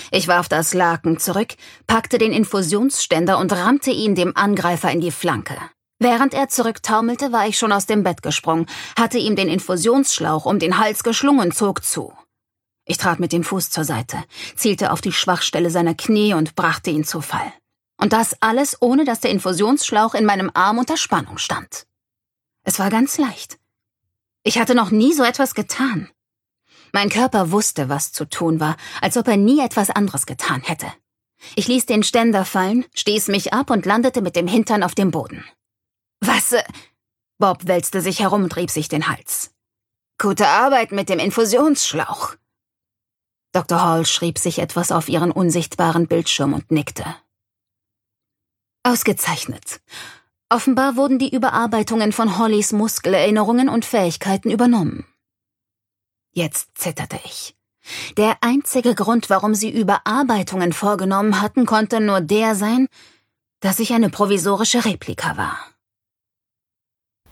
Ich 0.09 0.29
warf 0.29 0.47
das 0.47 0.73
Laken 0.73 1.19
zurück, 1.19 1.55
packte 1.85 2.17
den 2.17 2.31
Infusionsständer 2.31 3.37
und 3.37 3.51
rammte 3.51 3.91
ihn 3.91 4.15
dem 4.15 4.37
Angreifer 4.37 4.89
in 4.89 5.01
die 5.01 5.11
Flanke. 5.11 5.57
Während 5.99 6.33
er 6.33 6.47
zurücktaumelte, 6.47 7.33
war 7.33 7.45
ich 7.45 7.57
schon 7.57 7.73
aus 7.73 7.85
dem 7.85 8.03
Bett 8.03 8.21
gesprungen, 8.21 8.67
hatte 8.97 9.17
ihm 9.17 9.35
den 9.35 9.49
Infusionsschlauch 9.49 10.45
um 10.45 10.59
den 10.59 10.77
Hals 10.77 11.03
geschlungen, 11.03 11.51
zog 11.51 11.83
zu. 11.83 12.13
Ich 12.85 12.97
trat 12.97 13.19
mit 13.19 13.33
dem 13.33 13.43
Fuß 13.43 13.69
zur 13.69 13.83
Seite, 13.83 14.23
zielte 14.55 14.93
auf 14.93 15.01
die 15.01 15.11
Schwachstelle 15.11 15.69
seiner 15.69 15.93
Knie 15.93 16.33
und 16.33 16.55
brachte 16.55 16.89
ihn 16.89 17.03
zu 17.03 17.19
Fall. 17.19 17.51
Und 17.97 18.13
das 18.13 18.35
alles, 18.41 18.81
ohne 18.81 19.05
dass 19.05 19.21
der 19.21 19.31
Infusionsschlauch 19.31 20.13
in 20.15 20.25
meinem 20.25 20.51
Arm 20.53 20.77
unter 20.77 20.97
Spannung 20.97 21.37
stand. 21.37 21.87
Es 22.63 22.79
war 22.79 22.89
ganz 22.89 23.17
leicht. 23.17 23.57
Ich 24.43 24.59
hatte 24.59 24.75
noch 24.75 24.91
nie 24.91 25.13
so 25.13 25.23
etwas 25.23 25.55
getan. 25.55 26.09
Mein 26.91 27.09
Körper 27.09 27.51
wusste, 27.51 27.89
was 27.89 28.11
zu 28.11 28.25
tun 28.25 28.59
war, 28.59 28.77
als 29.01 29.17
ob 29.17 29.27
er 29.27 29.37
nie 29.37 29.59
etwas 29.59 29.89
anderes 29.89 30.25
getan 30.25 30.61
hätte. 30.61 30.87
Ich 31.55 31.67
ließ 31.67 31.85
den 31.85 32.03
Ständer 32.03 32.45
fallen, 32.45 32.85
stieß 32.93 33.27
mich 33.27 33.53
ab 33.53 33.69
und 33.69 33.85
landete 33.85 34.21
mit 34.21 34.35
dem 34.35 34.47
Hintern 34.47 34.83
auf 34.83 34.95
dem 34.95 35.11
Boden. 35.11 35.43
Was? 36.21 36.53
Äh? 36.53 36.63
Bob 37.37 37.67
wälzte 37.67 38.01
sich 38.01 38.19
herum 38.19 38.45
und 38.45 38.55
rieb 38.55 38.71
sich 38.71 38.87
den 38.87 39.07
Hals. 39.07 39.51
Gute 40.17 40.47
Arbeit 40.47 40.91
mit 40.91 41.09
dem 41.09 41.19
Infusionsschlauch. 41.19 42.35
Dr. 43.51 43.81
Hall 43.81 44.05
schrieb 44.05 44.37
sich 44.37 44.59
etwas 44.59 44.91
auf 44.91 45.09
ihren 45.09 45.31
unsichtbaren 45.31 46.07
Bildschirm 46.07 46.53
und 46.53 46.71
nickte. 46.71 47.05
Ausgezeichnet. 48.85 49.81
Offenbar 50.47 50.95
wurden 50.95 51.17
die 51.17 51.33
Überarbeitungen 51.33 52.11
von 52.11 52.37
Hollys 52.37 52.71
Muskelerinnerungen 52.71 53.67
und 53.67 53.83
Fähigkeiten 53.83 54.51
übernommen. 54.51 55.05
Jetzt 56.31 56.77
zitterte 56.77 57.19
ich. 57.25 57.55
Der 58.17 58.37
einzige 58.41 58.93
Grund, 58.93 59.31
warum 59.31 59.55
sie 59.55 59.71
Überarbeitungen 59.71 60.71
vorgenommen 60.71 61.41
hatten, 61.41 61.65
konnte 61.65 61.99
nur 61.99 62.21
der 62.21 62.53
sein, 62.53 62.87
dass 63.59 63.79
ich 63.79 63.91
eine 63.91 64.09
provisorische 64.09 64.85
Replika 64.85 65.35
war. 65.35 65.57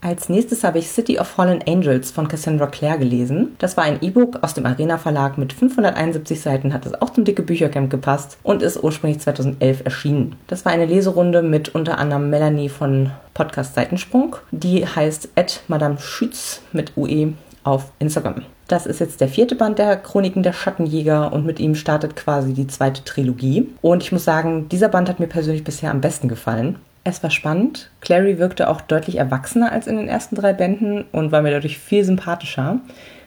Als 0.04 0.28
nächstes 0.28 0.66
habe 0.66 0.80
ich 0.80 0.90
City 0.90 1.18
of 1.18 1.28
Fallen 1.28 1.64
Angels 1.66 2.12
von 2.12 2.28
Cassandra 2.28 2.68
Clare 2.68 3.00
gelesen. 3.00 3.56
Das 3.60 3.78
war 3.78 3.86
ein 3.86 4.00
E-Book 4.02 4.44
aus 4.44 4.54
dem 4.54 4.66
Arena 4.66 4.98
Verlag 4.98 5.38
mit 5.38 5.54
571 5.54 6.42
Seiten, 6.42 6.74
hat 6.74 6.86
es 6.86 7.02
auch 7.02 7.12
zum 7.12 7.24
dicke 7.24 7.42
Büchercamp 7.42 7.90
gepasst 7.90 8.38
und 8.44 8.62
ist 8.62 8.84
ursprünglich 8.84 9.22
2011 9.22 9.86
erschienen. 9.86 10.36
Das 10.48 10.66
war 10.66 10.74
eine 10.74 10.88
Leserunde 10.88 11.42
mit 11.42 11.74
unter 11.74 12.00
anderem 12.00 12.30
Melanie 12.30 12.68
von 12.68 13.12
Podcast 13.34 13.76
Seitensprung. 13.76 14.36
Die 14.52 14.86
heißt 14.86 15.30
at 15.38 15.62
Madame 15.70 15.98
Schütz 15.98 16.60
mit 16.74 16.98
UE 16.98 17.32
auf 17.64 17.86
Instagram. 18.00 18.42
Das 18.68 18.86
ist 18.86 19.00
jetzt 19.00 19.22
der 19.22 19.30
vierte 19.30 19.56
Band 19.56 19.80
der 19.80 19.96
Chroniken 19.96 20.44
der 20.44 20.52
Schattenjäger 20.52 21.32
und 21.32 21.46
mit 21.46 21.62
ihm 21.62 21.76
startet 21.76 22.18
quasi 22.18 22.52
die 22.52 22.68
zweite 22.68 23.06
Trilogie. 23.06 23.70
Und 23.82 24.04
ich 24.04 24.12
muss 24.12 24.26
sagen, 24.26 24.68
dieser 24.68 24.90
Band 24.90 25.08
hat 25.08 25.22
mir 25.22 25.28
persönlich 25.28 25.64
bisher 25.64 25.92
am 25.92 26.02
besten 26.02 26.28
gefallen. 26.28 26.76
Es 27.06 27.22
war 27.22 27.32
spannend. 27.32 27.90
Clary 28.00 28.40
wirkte 28.40 28.70
auch 28.70 28.80
deutlich 28.80 29.18
erwachsener 29.18 29.72
als 29.74 29.88
in 29.88 29.98
den 29.98 30.08
ersten 30.08 30.36
drei 30.36 30.54
Bänden 30.54 31.04
und 31.12 31.34
war 31.34 31.42
mir 31.42 31.52
dadurch 31.52 31.78
viel 31.78 32.06
sympathischer. 32.06 32.80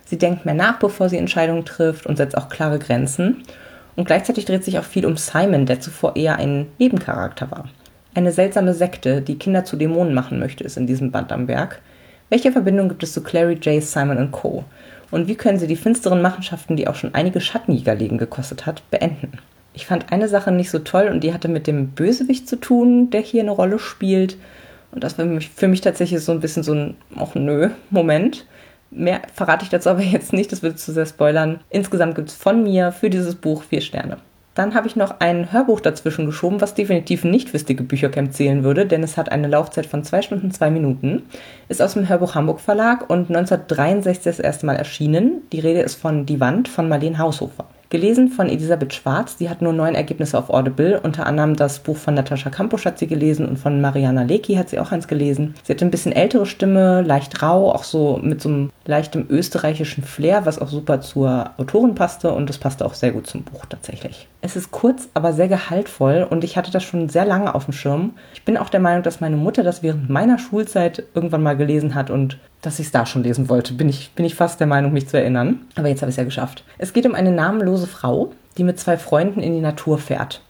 Sie 0.06 0.16
denkt 0.16 0.46
mehr 0.46 0.54
nach, 0.54 0.78
bevor 0.78 1.08
sie 1.08 1.18
Entscheidungen 1.18 1.66
trifft 1.66 2.06
und 2.06 2.16
setzt 2.16 2.38
auch 2.38 2.48
klare 2.48 2.78
Grenzen. 2.78 3.42
Und 3.94 4.06
gleichzeitig 4.06 4.46
dreht 4.46 4.64
sich 4.64 4.78
auch 4.78 4.84
viel 4.84 5.04
um 5.04 5.16
Simon, 5.16 5.66
der 5.66 5.80
zuvor 5.80 6.16
eher 6.16 6.36
ein 6.36 6.68
Nebencharakter 6.78 7.50
war. 7.50 7.68
Eine 8.14 8.32
seltsame 8.32 8.72
Sekte, 8.72 9.20
die 9.20 9.38
Kinder 9.38 9.64
zu 9.64 9.76
Dämonen 9.76 10.14
machen 10.14 10.38
möchte, 10.38 10.64
ist 10.64 10.78
in 10.78 10.86
diesem 10.86 11.10
Band 11.10 11.32
am 11.32 11.48
Werk. 11.48 11.82
Welche 12.30 12.52
Verbindung 12.52 12.88
gibt 12.88 13.02
es 13.02 13.12
zu 13.12 13.22
Clary, 13.22 13.58
Jace, 13.60 13.92
Simon 13.92 14.16
und 14.16 14.32
Co.? 14.32 14.64
Und 15.10 15.28
wie 15.28 15.34
können 15.34 15.58
sie 15.58 15.66
die 15.66 15.76
finsteren 15.76 16.22
Machenschaften, 16.22 16.76
die 16.76 16.88
auch 16.88 16.94
schon 16.94 17.14
einige 17.14 17.40
Schattenjägerleben 17.40 18.16
gekostet 18.16 18.64
hat, 18.64 18.82
beenden? 18.90 19.38
Ich 19.76 19.86
fand 19.86 20.10
eine 20.10 20.26
Sache 20.26 20.50
nicht 20.50 20.70
so 20.70 20.78
toll 20.78 21.08
und 21.12 21.22
die 21.22 21.34
hatte 21.34 21.48
mit 21.48 21.66
dem 21.66 21.88
Bösewicht 21.88 22.48
zu 22.48 22.56
tun, 22.56 23.10
der 23.10 23.20
hier 23.20 23.42
eine 23.42 23.50
Rolle 23.50 23.78
spielt. 23.78 24.38
Und 24.90 25.04
das 25.04 25.18
war 25.18 25.26
für 25.40 25.68
mich, 25.68 25.82
tatsächlich 25.82 26.20
so 26.24 26.32
ein 26.32 26.40
bisschen 26.40 26.62
so 26.62 26.72
ein, 26.72 26.96
auch 27.14 27.34
nö, 27.34 27.68
Moment. 27.90 28.46
Mehr 28.90 29.20
verrate 29.34 29.64
ich 29.64 29.68
dazu 29.68 29.90
aber 29.90 30.00
jetzt 30.02 30.32
nicht, 30.32 30.50
das 30.50 30.62
würde 30.62 30.76
zu 30.76 30.92
sehr 30.92 31.04
spoilern. 31.04 31.60
Insgesamt 31.68 32.14
gibt 32.14 32.30
es 32.30 32.34
von 32.34 32.62
mir 32.62 32.90
für 32.90 33.10
dieses 33.10 33.34
Buch 33.34 33.64
vier 33.64 33.82
Sterne. 33.82 34.16
Dann 34.54 34.74
habe 34.74 34.86
ich 34.88 34.96
noch 34.96 35.20
ein 35.20 35.52
Hörbuch 35.52 35.80
dazwischen 35.80 36.24
geschoben, 36.24 36.62
was 36.62 36.72
definitiv 36.72 37.24
nicht 37.24 37.52
dicke 37.68 37.82
Büchercamp 37.82 38.32
zählen 38.32 38.64
würde, 38.64 38.86
denn 38.86 39.02
es 39.02 39.18
hat 39.18 39.30
eine 39.30 39.48
Laufzeit 39.48 39.84
von 39.84 40.04
zwei 40.04 40.22
Stunden, 40.22 40.50
zwei 40.52 40.70
Minuten. 40.70 41.24
Ist 41.68 41.82
aus 41.82 41.92
dem 41.92 42.08
Hörbuch 42.08 42.34
Hamburg 42.34 42.60
Verlag 42.60 43.10
und 43.10 43.28
1963 43.28 44.24
das 44.24 44.40
erste 44.40 44.64
Mal 44.64 44.76
erschienen. 44.76 45.42
Die 45.52 45.60
Rede 45.60 45.80
ist 45.80 45.96
von 45.96 46.24
Die 46.24 46.40
Wand 46.40 46.68
von 46.68 46.88
Marlene 46.88 47.18
Haushofer. 47.18 47.66
Gelesen 47.88 48.28
von 48.28 48.48
Elisabeth 48.48 48.94
Schwarz, 48.94 49.36
die 49.36 49.48
hat 49.48 49.62
nur 49.62 49.72
neun 49.72 49.94
Ergebnisse 49.94 50.36
auf 50.36 50.50
Audible, 50.50 51.00
unter 51.00 51.26
anderem 51.26 51.54
das 51.54 51.78
Buch 51.78 51.96
von 51.96 52.14
Natascha 52.14 52.50
Kampusch 52.50 52.84
hat 52.84 52.98
sie 52.98 53.06
gelesen 53.06 53.46
und 53.46 53.58
von 53.58 53.80
Mariana 53.80 54.22
Lecki 54.22 54.54
hat 54.54 54.70
sie 54.70 54.80
auch 54.80 54.90
eins 54.90 55.06
gelesen. 55.06 55.54
Sie 55.62 55.72
hat 55.72 55.82
ein 55.82 55.92
bisschen 55.92 56.12
ältere 56.12 56.46
Stimme, 56.46 57.02
leicht 57.02 57.42
rau, 57.42 57.70
auch 57.70 57.84
so 57.84 58.18
mit 58.20 58.42
so 58.42 58.48
einem 58.48 58.70
leichtem 58.86 59.26
österreichischen 59.28 60.02
Flair, 60.02 60.46
was 60.46 60.58
auch 60.58 60.68
super 60.68 61.00
zur 61.00 61.50
Autorin 61.58 61.94
passte 61.94 62.32
und 62.32 62.48
das 62.48 62.58
passte 62.58 62.84
auch 62.84 62.94
sehr 62.94 63.12
gut 63.12 63.26
zum 63.26 63.42
Buch 63.42 63.66
tatsächlich. 63.66 64.28
Es 64.40 64.56
ist 64.56 64.70
kurz, 64.70 65.08
aber 65.14 65.32
sehr 65.32 65.48
gehaltvoll 65.48 66.26
und 66.28 66.44
ich 66.44 66.56
hatte 66.56 66.70
das 66.70 66.82
schon 66.82 67.08
sehr 67.08 67.24
lange 67.24 67.54
auf 67.54 67.64
dem 67.64 67.72
Schirm. 67.72 68.14
Ich 68.34 68.44
bin 68.44 68.56
auch 68.56 68.68
der 68.68 68.80
Meinung, 68.80 69.02
dass 69.02 69.20
meine 69.20 69.36
Mutter 69.36 69.62
das 69.62 69.82
während 69.82 70.08
meiner 70.08 70.38
Schulzeit 70.38 71.04
irgendwann 71.14 71.42
mal 71.42 71.56
gelesen 71.56 71.94
hat 71.94 72.10
und 72.10 72.38
dass 72.62 72.78
ich 72.78 72.86
es 72.86 72.92
da 72.92 73.06
schon 73.06 73.22
lesen 73.22 73.48
wollte, 73.48 73.74
bin 73.74 73.88
ich, 73.88 74.12
bin 74.14 74.24
ich 74.24 74.34
fast 74.34 74.58
der 74.60 74.66
Meinung, 74.66 74.92
mich 74.92 75.08
zu 75.08 75.18
erinnern. 75.18 75.60
Aber 75.76 75.88
jetzt 75.88 76.02
habe 76.02 76.10
ich 76.10 76.14
es 76.14 76.18
ja 76.18 76.24
geschafft. 76.24 76.64
Es 76.78 76.92
geht 76.92 77.06
um 77.06 77.14
eine 77.14 77.30
namenlose 77.30 77.86
Frau, 77.86 78.32
die 78.58 78.64
mit 78.64 78.80
zwei 78.80 78.96
Freunden 78.96 79.40
in 79.40 79.52
die 79.52 79.60
Natur 79.60 79.98
fährt. 79.98 80.42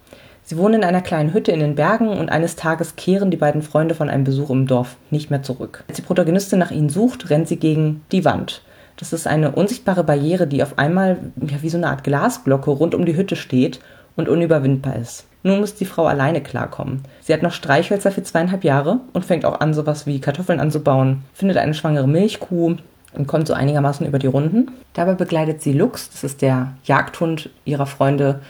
Sie 0.49 0.57
wohnen 0.57 0.75
in 0.75 0.85
einer 0.85 1.03
kleinen 1.03 1.35
Hütte 1.35 1.51
in 1.51 1.59
den 1.59 1.75
Bergen 1.75 2.07
und 2.07 2.29
eines 2.29 2.55
Tages 2.55 2.95
kehren 2.95 3.33
die 3.33 3.37
beiden 3.37 3.63
Freunde 3.63 3.97
von 3.97 4.09
einem 4.09 4.23
Besuch 4.23 4.49
im 4.51 4.69
Dorf 4.69 4.97
nicht 5.11 5.29
mehr 5.29 5.43
zurück. 5.43 5.83
Als 5.89 5.97
die 5.97 6.03
Protagonistin 6.03 6.61
nach 6.61 6.71
ihnen 6.71 6.89
sucht, 6.89 7.31
rennt 7.31 7.49
sie 7.49 7.57
gegen 7.57 8.05
die 8.13 8.25
Wand. 8.25 8.63
Das 8.97 9.13
ist 9.13 9.27
eine 9.27 9.51
unsichtbare 9.51 10.05
Barriere, 10.05 10.47
die 10.47 10.63
auf 10.63 10.79
einmal 10.79 11.19
ja, 11.35 11.63
wie 11.63 11.69
so 11.69 11.79
eine 11.79 11.89
Art 11.89 12.05
Glasglocke 12.05 12.71
rund 12.71 12.95
um 12.95 13.05
die 13.05 13.17
Hütte 13.17 13.35
steht 13.35 13.81
und 14.15 14.29
unüberwindbar 14.29 14.95
ist. 14.95 15.27
Nun 15.43 15.59
muss 15.59 15.75
die 15.75 15.85
Frau 15.85 16.07
alleine 16.07 16.41
klarkommen. 16.41 17.03
Sie 17.23 17.35
hat 17.35 17.43
noch 17.43 17.53
Streichhölzer 17.53 18.13
für 18.13 18.23
zweieinhalb 18.23 18.63
Jahre 18.63 19.01
und 19.15 19.25
fängt 19.25 19.45
auch 19.45 19.59
an, 19.59 19.75
sowas 19.75 20.07
wie 20.07 20.21
Kartoffeln 20.21 20.61
anzubauen, 20.61 21.25
findet 21.35 21.57
eine 21.57 21.75
schwangere 21.75 22.07
Milchkuh 22.07 22.77
und 23.15 23.27
kommt 23.27 23.49
so 23.49 23.55
einigermaßen 23.55 24.07
über 24.07 24.21
die 24.21 24.29
Runden. 24.29 24.71
Dabei 24.93 25.15
begleitet 25.15 25.61
sie 25.61 25.73
Lux, 25.73 26.09
das 26.11 26.23
ist 26.23 26.41
der 26.41 26.75
Jagdhund 26.85 27.51
ihrer 27.65 27.87
Freunde, 27.87 28.41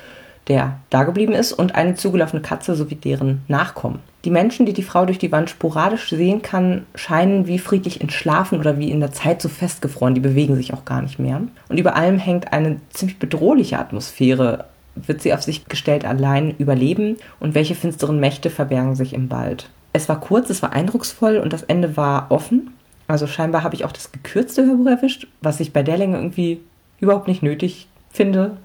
der 0.48 0.78
dageblieben 0.90 1.34
ist, 1.34 1.52
und 1.52 1.74
eine 1.74 1.94
zugelaufene 1.94 2.42
Katze 2.42 2.74
sowie 2.74 2.94
deren 2.94 3.42
Nachkommen. 3.48 4.00
Die 4.24 4.30
Menschen, 4.30 4.66
die 4.66 4.72
die 4.72 4.82
Frau 4.82 5.06
durch 5.06 5.18
die 5.18 5.32
Wand 5.32 5.50
sporadisch 5.50 6.10
sehen 6.10 6.42
kann, 6.42 6.86
scheinen 6.94 7.46
wie 7.46 7.58
friedlich 7.58 8.00
entschlafen 8.00 8.58
oder 8.58 8.78
wie 8.78 8.90
in 8.90 9.00
der 9.00 9.12
Zeit 9.12 9.40
so 9.40 9.48
festgefroren. 9.48 10.14
Die 10.14 10.20
bewegen 10.20 10.56
sich 10.56 10.74
auch 10.74 10.84
gar 10.84 11.02
nicht 11.02 11.18
mehr. 11.18 11.42
Und 11.68 11.78
über 11.78 11.94
allem 11.94 12.18
hängt 12.18 12.52
eine 12.52 12.80
ziemlich 12.90 13.18
bedrohliche 13.18 13.78
Atmosphäre 13.78 14.66
wird 14.96 15.20
sie 15.20 15.34
auf 15.34 15.42
sich 15.42 15.66
gestellt 15.66 16.04
allein 16.04 16.54
überleben 16.56 17.16
und 17.38 17.54
welche 17.54 17.74
finsteren 17.74 18.18
Mächte 18.18 18.50
verbergen 18.50 18.94
sich 18.94 19.12
im 19.12 19.30
Wald. 19.30 19.68
Es 19.92 20.08
war 20.08 20.20
kurz, 20.20 20.50
es 20.50 20.62
war 20.62 20.72
eindrucksvoll 20.72 21.36
und 21.38 21.52
das 21.52 21.62
Ende 21.62 21.96
war 21.96 22.26
offen. 22.30 22.72
Also 23.06 23.26
scheinbar 23.26 23.62
habe 23.62 23.74
ich 23.74 23.84
auch 23.84 23.92
das 23.92 24.10
gekürzte 24.12 24.64
Hörbuch 24.64 24.86
erwischt, 24.86 25.26
was 25.40 25.60
ich 25.60 25.72
bei 25.72 25.82
der 25.82 25.96
Länge 25.96 26.16
irgendwie 26.16 26.60
überhaupt 26.98 27.28
nicht 27.28 27.42
nötig 27.42 27.88
finde. 28.10 28.56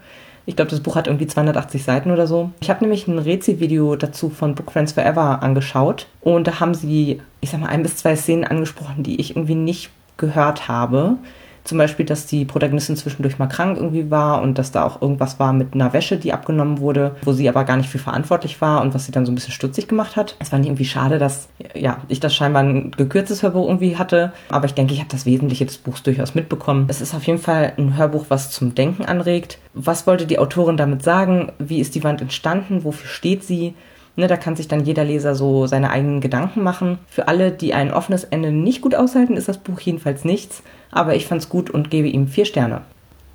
Ich 0.45 0.56
glaube, 0.56 0.71
das 0.71 0.82
Buch 0.82 0.95
hat 0.95 1.08
irgendwie 1.08 1.27
280 1.27 1.84
Seiten 1.84 2.12
oder 2.12 2.27
so. 2.27 2.51
Ich 2.62 2.69
habe 2.69 2.82
nämlich 2.84 3.08
ein 3.08 3.19
Rezi-Video 3.19 3.95
dazu 3.95 4.30
von 4.30 4.56
Book 4.56 4.71
Friends 4.71 4.93
Forever 4.93 5.43
angeschaut 5.43 6.08
und 6.21 6.47
da 6.47 6.60
haben 6.60 6.73
sie, 6.73 7.21
ich 7.41 7.51
sag 7.51 7.60
mal, 7.60 7.67
ein 7.67 7.84
bis 7.84 7.97
zwei 7.97 8.15
Szenen 8.15 8.43
angesprochen, 8.43 9.04
die 9.04 9.19
ich 9.19 9.36
irgendwie 9.36 9.56
nicht 9.56 9.91
gehört 10.17 10.67
habe. 10.67 11.17
Zum 11.63 11.78
Beispiel, 11.78 12.06
dass 12.06 12.26
die 12.26 12.45
Protagonistin 12.45 12.95
zwischendurch 12.95 13.39
mal 13.39 13.47
krank 13.47 13.78
irgendwie 13.78 14.10
war 14.10 14.41
und 14.41 14.58
dass 14.58 14.71
da 14.71 14.84
auch 14.86 15.02
irgendwas 15.02 15.39
war 15.39 15.54
mit 15.54 15.74
einer 15.74 15.93
Wäsche, 15.93 16.17
die 16.17 16.34
abgenommen 16.34 16.80
wurde, 16.80 17.15
wo 17.24 17.34
sie 17.34 17.47
aber 17.47 17.63
gar 17.63 17.78
nicht 17.78 17.89
für 17.89 18.00
verantwortlich 18.00 18.62
war 18.62 18.82
und 18.82 18.93
was 18.93 19.06
sie 19.06 19.12
dann 19.12 19.26
so 19.26 19.32
ein 19.32 19.36
bisschen 19.36 19.54
stutzig 19.54 19.88
gemacht 19.88 20.15
hat. 20.15 20.36
Es 20.39 20.50
fand 20.50 20.65
ich 20.65 20.69
irgendwie 20.69 20.86
schade, 20.86 21.19
dass 21.19 21.50
ja, 21.76 21.97
ich 22.08 22.19
das 22.19 22.34
scheinbar 22.34 22.63
ein 22.63 22.91
gekürztes 22.91 23.43
Hörbuch 23.43 23.67
irgendwie 23.67 23.97
hatte. 23.97 24.34
Aber 24.50 24.65
ich 24.65 24.74
denke, 24.74 24.93
ich 24.93 25.00
habe 25.00 25.10
das 25.10 25.26
Wesentliche 25.26 25.65
des 25.65 25.78
Buchs 25.78 26.04
durchaus 26.04 26.36
mitbekommen. 26.36 26.86
Es 26.88 27.02
ist 27.02 27.13
auf 27.13 27.24
jeden 27.24 27.39
Fall 27.39 27.74
ein 27.78 27.97
Hörbuch, 27.97 28.26
was 28.30 28.52
zum 28.52 28.76
Denken 28.76 29.06
anregt. 29.06 29.60
Was 29.74 30.08
wollte 30.08 30.26
die 30.26 30.39
Autorin 30.39 30.78
damit 30.78 31.04
sagen? 31.04 31.52
Wie 31.60 31.80
ist 31.80 31.95
die 31.95 32.04
Wand 32.04 32.21
entstanden? 32.21 32.84
Wofür 32.84 33.08
steht 33.08 33.43
sie? 33.43 33.74
Ne, 34.15 34.28
da 34.28 34.36
kann 34.36 34.56
sich 34.56 34.67
dann 34.67 34.84
jeder 34.84 35.06
Leser 35.06 35.36
so 35.36 35.67
seine 35.67 35.89
eigenen 35.89 36.19
Gedanken 36.19 36.63
machen. 36.63 37.00
Für 37.08 37.28
alle, 37.28 37.52
die 37.52 37.74
ein 37.74 37.93
offenes 37.93 38.26
Ende 38.26 38.52
nicht 38.52 38.82
gut 38.82 38.93
aushalten, 38.93 39.38
ist 39.38 39.47
das 39.47 39.58
Buch 39.58 39.80
jedenfalls 39.80 40.26
nichts. 40.26 40.63
Aber 40.91 41.15
ich 41.15 41.28
fand's 41.28 41.47
gut 41.47 41.69
und 41.69 41.89
gebe 41.89 42.10
ihm 42.10 42.28
vier 42.28 42.45
Sterne. 42.45 42.82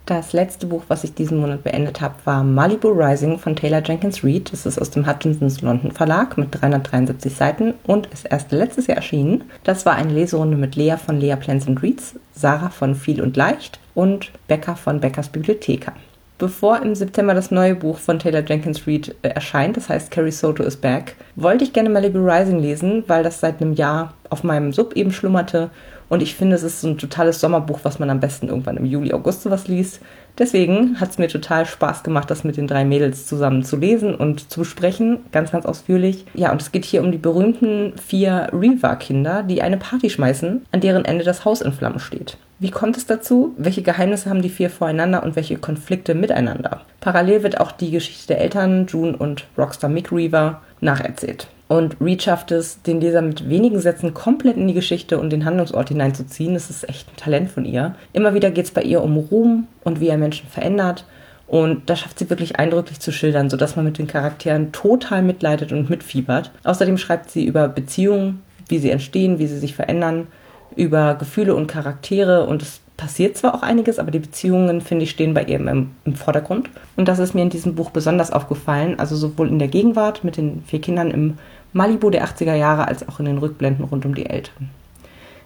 Das 0.07 0.33
letzte 0.33 0.69
Buch, 0.69 0.85
was 0.87 1.03
ich 1.03 1.15
diesen 1.15 1.41
Monat 1.41 1.65
beendet 1.65 2.01
habe, 2.01 2.15
war 2.25 2.45
Malibu 2.45 2.91
Rising 2.91 3.41
von 3.41 3.57
Taylor 3.57 3.83
Jenkins 3.83 4.23
Reid. 4.23 4.53
Das 4.53 4.65
ist 4.65 4.81
aus 4.81 4.91
dem 4.91 5.05
Hutchinsons 5.05 5.63
London 5.63 5.91
Verlag 5.91 6.39
mit 6.39 6.51
373 6.53 7.35
Seiten 7.35 7.75
und 7.89 8.07
ist 8.07 8.27
erst 8.27 8.53
letztes 8.53 8.87
Jahr 8.87 8.99
erschienen. 8.99 9.45
Das 9.65 9.85
war 9.85 9.97
eine 9.97 10.13
Leserunde 10.13 10.57
mit 10.57 10.77
Lea 10.77 10.95
von 11.05 11.19
Lea 11.19 11.35
Plants 11.35 11.67
and 11.67 11.83
Reads, 11.83 12.15
Sarah 12.35 12.71
von 12.71 12.95
Viel 12.95 13.21
und 13.21 13.37
Leicht 13.37 13.81
und 13.97 14.31
Becker 14.47 14.77
von 14.77 15.01
Beckers 15.01 15.29
Bibliotheker. 15.29 15.93
Bevor 16.39 16.83
im 16.83 16.95
September 16.95 17.33
das 17.33 17.51
neue 17.51 17.75
Buch 17.75 17.97
von 17.97 18.19
Taylor 18.19 18.45
Jenkins 18.47 18.87
Reid 18.87 19.15
äh, 19.23 19.29
erscheint, 19.29 19.77
das 19.77 19.89
heißt 19.89 20.11
Carrie 20.11 20.31
Soto 20.31 20.63
is 20.63 20.77
Back, 20.77 21.17
wollte 21.35 21.65
ich 21.65 21.73
gerne 21.73 21.89
Malibu 21.89 22.19
Rising 22.19 22.59
lesen, 22.59 23.05
weil 23.07 23.23
das 23.23 23.41
seit 23.41 23.61
einem 23.63 23.73
Jahr 23.73 24.15
auf 24.29 24.45
meinem 24.45 24.73
Sub 24.73 24.95
eben 24.95 25.13
schlummerte 25.13 25.71
und 26.09 26.23
ich 26.23 26.35
finde, 26.35 26.55
es 26.55 26.63
ist 26.63 26.81
so 26.81 26.89
ein 26.89 26.99
totales 26.99 27.41
Sommerbuch, 27.41 27.81
was 27.83 27.99
man 27.99 28.11
am 28.11 28.21
besten 28.21 28.49
irgendwann 28.49 28.77
im 28.77 28.85
Juli, 28.85 29.13
August 29.13 29.43
sowas 29.43 29.67
liest. 29.67 30.01
Deswegen 30.39 31.01
hat 31.01 31.11
es 31.11 31.19
mir 31.19 31.29
total 31.29 31.67
Spaß 31.67 32.03
gemacht, 32.05 32.31
das 32.31 32.45
mit 32.45 32.57
den 32.57 32.69
drei 32.69 32.85
Mädels 32.85 33.27
zusammen 33.27 33.65
zu 33.65 33.77
lesen 33.77 34.15
und 34.15 34.51
zu 34.51 34.61
besprechen, 34.61 35.21
ganz, 35.33 35.51
ganz 35.51 35.67
ausführlich. 35.67 36.25
Ja, 36.35 36.53
und 36.53 36.63
es 36.63 36.71
geht 36.71 36.85
hier 36.85 37.03
um 37.03 37.11
die 37.11 37.19
berühmten 37.19 37.95
vier 37.99 38.49
Reva-Kinder, 38.53 39.43
die 39.43 39.63
eine 39.63 39.79
Party 39.79 40.11
schmeißen, 40.11 40.67
an 40.71 40.81
deren 40.81 41.05
Ende 41.05 41.25
das 41.25 41.45
Haus 41.45 41.61
in 41.61 41.73
Flammen 41.73 41.99
steht. 41.99 42.37
Wie 42.59 42.71
kommt 42.71 42.97
es 42.97 43.05
dazu? 43.05 43.55
Welche 43.59 43.83
Geheimnisse 43.83 44.31
haben 44.31 44.41
die 44.41 44.49
vier 44.49 44.71
voreinander 44.71 45.23
und 45.23 45.37
welche 45.37 45.59
Konflikte 45.59 46.15
miteinander? 46.15 46.81
Parallel 47.01 47.43
wird 47.43 47.61
auch 47.61 47.71
die 47.71 47.91
Geschichte 47.91 48.29
der 48.29 48.41
Eltern, 48.41 48.87
June 48.87 49.15
und 49.15 49.45
Rockstar 49.59 49.91
Mick 49.91 50.11
Reaver, 50.11 50.63
nacherzählt. 50.81 51.49
Und 51.69 51.97
Reed 52.01 52.23
schafft 52.23 52.53
es, 52.53 52.81
den 52.81 53.03
Leser 53.03 53.21
mit 53.21 53.51
wenigen 53.51 53.79
Sätzen 53.81 54.15
komplett 54.15 54.57
in 54.57 54.69
die 54.69 54.75
Geschichte 54.75 55.19
und 55.19 55.31
den 55.31 55.45
Handlungsort 55.45 55.91
hineinzuziehen. 55.91 56.55
Das 56.55 56.71
ist 56.71 56.89
echt 56.89 57.09
ein 57.11 57.17
Talent 57.17 57.51
von 57.51 57.67
ihr. 57.67 57.95
Immer 58.15 58.33
wieder 58.33 58.51
geht 58.51 58.65
es 58.65 58.71
bei 58.71 58.83
ihr 58.83 59.03
um 59.03 59.19
Ruhm 59.19 59.67
und 59.85 60.01
wie 60.01 60.09
er 60.09 60.17
Menschen 60.17 60.49
verändert. 60.49 61.05
Und 61.47 61.91
da 61.91 61.97
schafft 61.97 62.19
sie 62.19 62.31
wirklich 62.31 62.59
eindrücklich 62.59 63.01
zu 63.01 63.13
schildern, 63.13 63.51
sodass 63.51 63.77
man 63.77 63.85
mit 63.85 63.99
den 63.99 64.07
Charakteren 64.07 64.73
total 64.73 65.23
mitleidet 65.23 65.73
und 65.73 65.91
mitfiebert. 65.91 66.53
Außerdem 66.65 66.97
schreibt 66.97 67.31
sie 67.31 67.45
über 67.45 67.69
Beziehungen, 67.69 68.43
wie 68.69 68.79
sie 68.79 68.91
entstehen, 68.91 69.39
wie 69.39 69.47
sie 69.47 69.59
sich 69.59 69.75
verändern, 69.75 70.29
über 70.75 71.15
Gefühle 71.15 71.55
und 71.55 71.67
Charaktere 71.67 72.47
und 72.47 72.63
es 72.63 72.81
passiert 72.97 73.37
zwar 73.37 73.55
auch 73.55 73.63
einiges, 73.63 73.99
aber 73.99 74.11
die 74.11 74.19
Beziehungen, 74.19 74.81
finde 74.81 75.05
ich, 75.05 75.11
stehen 75.11 75.35
bei 75.35 75.45
ihr 75.45 75.57
im, 75.57 75.91
im, 76.05 76.15
Vordergrund. 76.15 76.71
Und 76.97 77.09
das 77.09 77.19
ist 77.19 77.35
mir 77.35 77.43
in 77.43 77.51
diesem 77.51 77.75
Buch 77.75 77.91
besonders 77.91 78.33
aufgefallen, 78.33 78.99
also 78.99 79.17
sowohl 79.17 79.49
in 79.49 79.59
der 79.59 79.69
Gegenwart 79.69 80.25
mit 80.25 80.37
den 80.37 80.63
vier 80.67 80.81
Kindern 80.81 81.11
im 81.11 81.35
Malibu 81.73 82.11
der 82.11 82.27
80er 82.27 82.55
Jahre 82.55 82.89
als 82.89 83.07
auch 83.07 83.21
in 83.21 83.27
den 83.27 83.39
Rückblenden 83.39 83.85
rund 83.85 84.07
um 84.07 84.15
die 84.15 84.27
Eltern. 84.27 84.71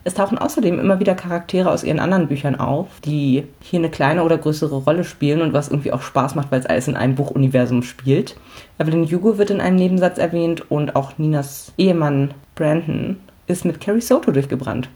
Es 0.02 0.14
tauchen 0.14 0.38
außerdem 0.38 0.78
immer 0.78 0.98
wieder 0.98 1.14
Charaktere 1.14 1.70
aus 1.70 1.84
ihren 1.84 1.98
anderen 1.98 2.28
Büchern 2.28 2.54
auf, 2.54 2.88
die 3.04 3.44
hier 3.60 3.80
eine 3.80 3.90
kleine 3.90 4.24
oder 4.24 4.38
größere 4.38 4.76
Rolle 4.76 5.04
spielen 5.04 5.42
und 5.42 5.52
was 5.52 5.68
irgendwie 5.68 5.92
auch 5.92 6.00
Spaß 6.00 6.36
macht, 6.36 6.50
weil 6.50 6.60
es 6.60 6.66
alles 6.66 6.88
in 6.88 6.96
einem 6.96 7.16
Buchuniversum 7.16 7.82
spielt. 7.82 8.36
Evelyn 8.78 9.10
Hugo 9.10 9.36
wird 9.36 9.50
in 9.50 9.60
einem 9.60 9.76
Nebensatz 9.76 10.16
erwähnt 10.16 10.70
und 10.70 10.96
auch 10.96 11.18
Ninas 11.18 11.72
Ehemann 11.76 12.32
Brandon 12.54 13.16
ist 13.46 13.66
mit 13.66 13.80
Carrie 13.80 14.00
Soto 14.00 14.30
durchgebrannt. 14.30 14.88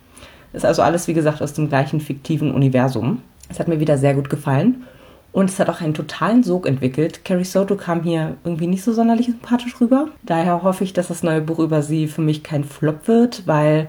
Ist 0.55 0.64
also 0.64 0.83
alles, 0.83 1.09
wie 1.09 1.14
gesagt, 1.14 1.43
aus 1.43 1.53
dem 1.53 1.69
gleichen 1.69 2.01
fiktiven 2.01 2.53
Universum. 2.53 3.21
Es 3.49 3.59
hat 3.59 3.69
mir 3.69 3.81
wieder 3.81 3.99
sehr 3.99 4.14
gut 4.14 4.31
gefallen. 4.31 4.85
Und 5.33 5.51
es 5.51 5.59
hat 5.59 5.69
auch 5.69 5.81
einen 5.81 5.95
totalen 5.95 6.45
Sog 6.45 6.64
entwickelt. 6.64 7.25
Carrie 7.25 7.45
Soto 7.45 7.75
kam 7.75 8.05
hier 8.05 8.37
irgendwie 8.45 8.69
nicht 8.69 8.85
so 8.85 8.93
sonderlich 8.93 9.27
sympathisch 9.27 9.81
rüber. 9.81 10.07
Daher 10.23 10.62
hoffe 10.62 10.85
ich, 10.85 10.93
dass 10.93 11.09
das 11.09 11.25
neue 11.25 11.40
Buch 11.40 11.59
über 11.59 11.83
sie 11.83 12.07
für 12.07 12.23
mich 12.23 12.45
kein 12.45 12.62
Flop 12.62 13.09
wird, 13.09 13.43
weil 13.47 13.88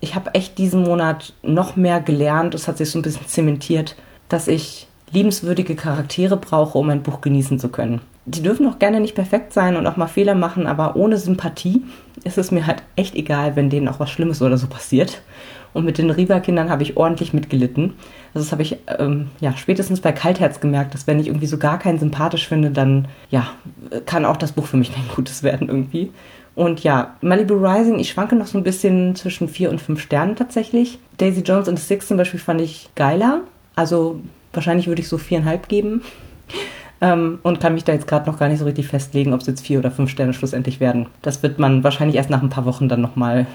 ich 0.00 0.16
habe 0.16 0.34
echt 0.34 0.58
diesen 0.58 0.82
Monat 0.82 1.32
noch 1.42 1.76
mehr 1.76 2.00
gelernt. 2.00 2.56
Es 2.56 2.66
hat 2.66 2.78
sich 2.78 2.90
so 2.90 2.98
ein 2.98 3.02
bisschen 3.02 3.28
zementiert, 3.28 3.94
dass 4.28 4.48
ich 4.48 4.88
liebenswürdige 5.12 5.76
Charaktere 5.76 6.36
brauche, 6.36 6.76
um 6.76 6.90
ein 6.90 7.04
Buch 7.04 7.20
genießen 7.20 7.60
zu 7.60 7.68
können. 7.68 8.00
Die 8.26 8.42
dürfen 8.42 8.68
auch 8.68 8.78
gerne 8.78 9.00
nicht 9.00 9.14
perfekt 9.14 9.52
sein 9.52 9.76
und 9.76 9.86
auch 9.86 9.96
mal 9.96 10.06
Fehler 10.06 10.34
machen, 10.34 10.66
aber 10.66 10.94
ohne 10.96 11.16
Sympathie 11.16 11.82
ist 12.24 12.38
es 12.38 12.50
mir 12.50 12.66
halt 12.66 12.82
echt 12.96 13.14
egal, 13.14 13.56
wenn 13.56 13.70
denen 13.70 13.88
auch 13.88 13.98
was 13.98 14.10
Schlimmes 14.10 14.42
oder 14.42 14.58
so 14.58 14.66
passiert. 14.66 15.22
Und 15.72 15.84
mit 15.84 15.98
den 15.98 16.10
Riva-Kindern 16.10 16.68
habe 16.68 16.82
ich 16.82 16.96
ordentlich 16.96 17.32
mitgelitten. 17.32 17.94
Also 18.34 18.44
das 18.44 18.52
habe 18.52 18.62
ich 18.62 18.76
ähm, 18.98 19.28
ja 19.40 19.56
spätestens 19.56 20.00
bei 20.00 20.12
Kaltherz 20.12 20.60
gemerkt, 20.60 20.94
dass 20.94 21.06
wenn 21.06 21.20
ich 21.20 21.28
irgendwie 21.28 21.46
so 21.46 21.58
gar 21.58 21.78
keinen 21.78 21.98
sympathisch 21.98 22.48
finde, 22.48 22.70
dann 22.70 23.06
ja 23.30 23.48
kann 24.04 24.24
auch 24.24 24.36
das 24.36 24.52
Buch 24.52 24.66
für 24.66 24.76
mich 24.76 24.92
kein 24.94 25.08
gutes 25.14 25.42
werden 25.42 25.68
irgendwie. 25.68 26.10
Und 26.56 26.82
ja, 26.82 27.14
Malibu 27.20 27.54
Rising, 27.54 28.00
ich 28.00 28.10
schwanke 28.10 28.34
noch 28.34 28.48
so 28.48 28.58
ein 28.58 28.64
bisschen 28.64 29.14
zwischen 29.14 29.48
vier 29.48 29.70
und 29.70 29.80
fünf 29.80 30.00
Sternen 30.02 30.34
tatsächlich. 30.34 30.98
Daisy 31.18 31.42
Jones 31.42 31.66
the 31.66 31.76
Six 31.76 32.08
zum 32.08 32.16
Beispiel 32.16 32.40
fand 32.40 32.60
ich 32.60 32.90
geiler. 32.96 33.42
Also 33.76 34.20
wahrscheinlich 34.52 34.88
würde 34.88 35.00
ich 35.00 35.08
so 35.08 35.16
viereinhalb 35.16 35.68
geben. 35.68 36.02
Ähm, 37.00 37.38
und 37.42 37.60
kann 37.60 37.74
mich 37.74 37.84
da 37.84 37.92
jetzt 37.92 38.06
gerade 38.06 38.28
noch 38.30 38.38
gar 38.38 38.48
nicht 38.48 38.58
so 38.58 38.64
richtig 38.66 38.88
festlegen, 38.88 39.32
ob 39.32 39.40
es 39.40 39.46
jetzt 39.46 39.66
vier 39.66 39.78
oder 39.78 39.90
fünf 39.90 40.10
Sterne 40.10 40.34
schlussendlich 40.34 40.80
werden. 40.80 41.06
Das 41.22 41.42
wird 41.42 41.58
man 41.58 41.82
wahrscheinlich 41.82 42.16
erst 42.16 42.30
nach 42.30 42.42
ein 42.42 42.50
paar 42.50 42.66
Wochen 42.66 42.88
dann 42.88 43.00
nochmal 43.00 43.46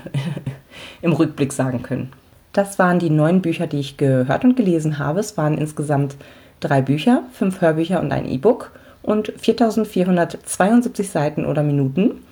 im 1.02 1.14
Rückblick 1.14 1.54
sagen 1.54 1.84
können. 1.84 2.12
Das 2.54 2.80
waren 2.80 3.00
die 3.00 3.10
neun 3.10 3.42
Bücher, 3.42 3.68
die 3.68 3.80
ich 3.80 3.98
gehört 3.98 4.44
und 4.46 4.56
gelesen 4.56 4.98
habe. 4.98 5.20
Es 5.20 5.38
waren 5.38 5.58
insgesamt 5.58 6.16
drei 6.60 6.82
Bücher, 6.82 7.24
fünf 7.32 7.62
Hörbücher 7.62 8.00
und 8.00 8.12
ein 8.12 8.26
E-Book 8.26 8.72
und 9.04 9.32
4472 9.38 11.10
Seiten 11.10 11.46
oder 11.46 11.62
Minuten. 11.64 12.24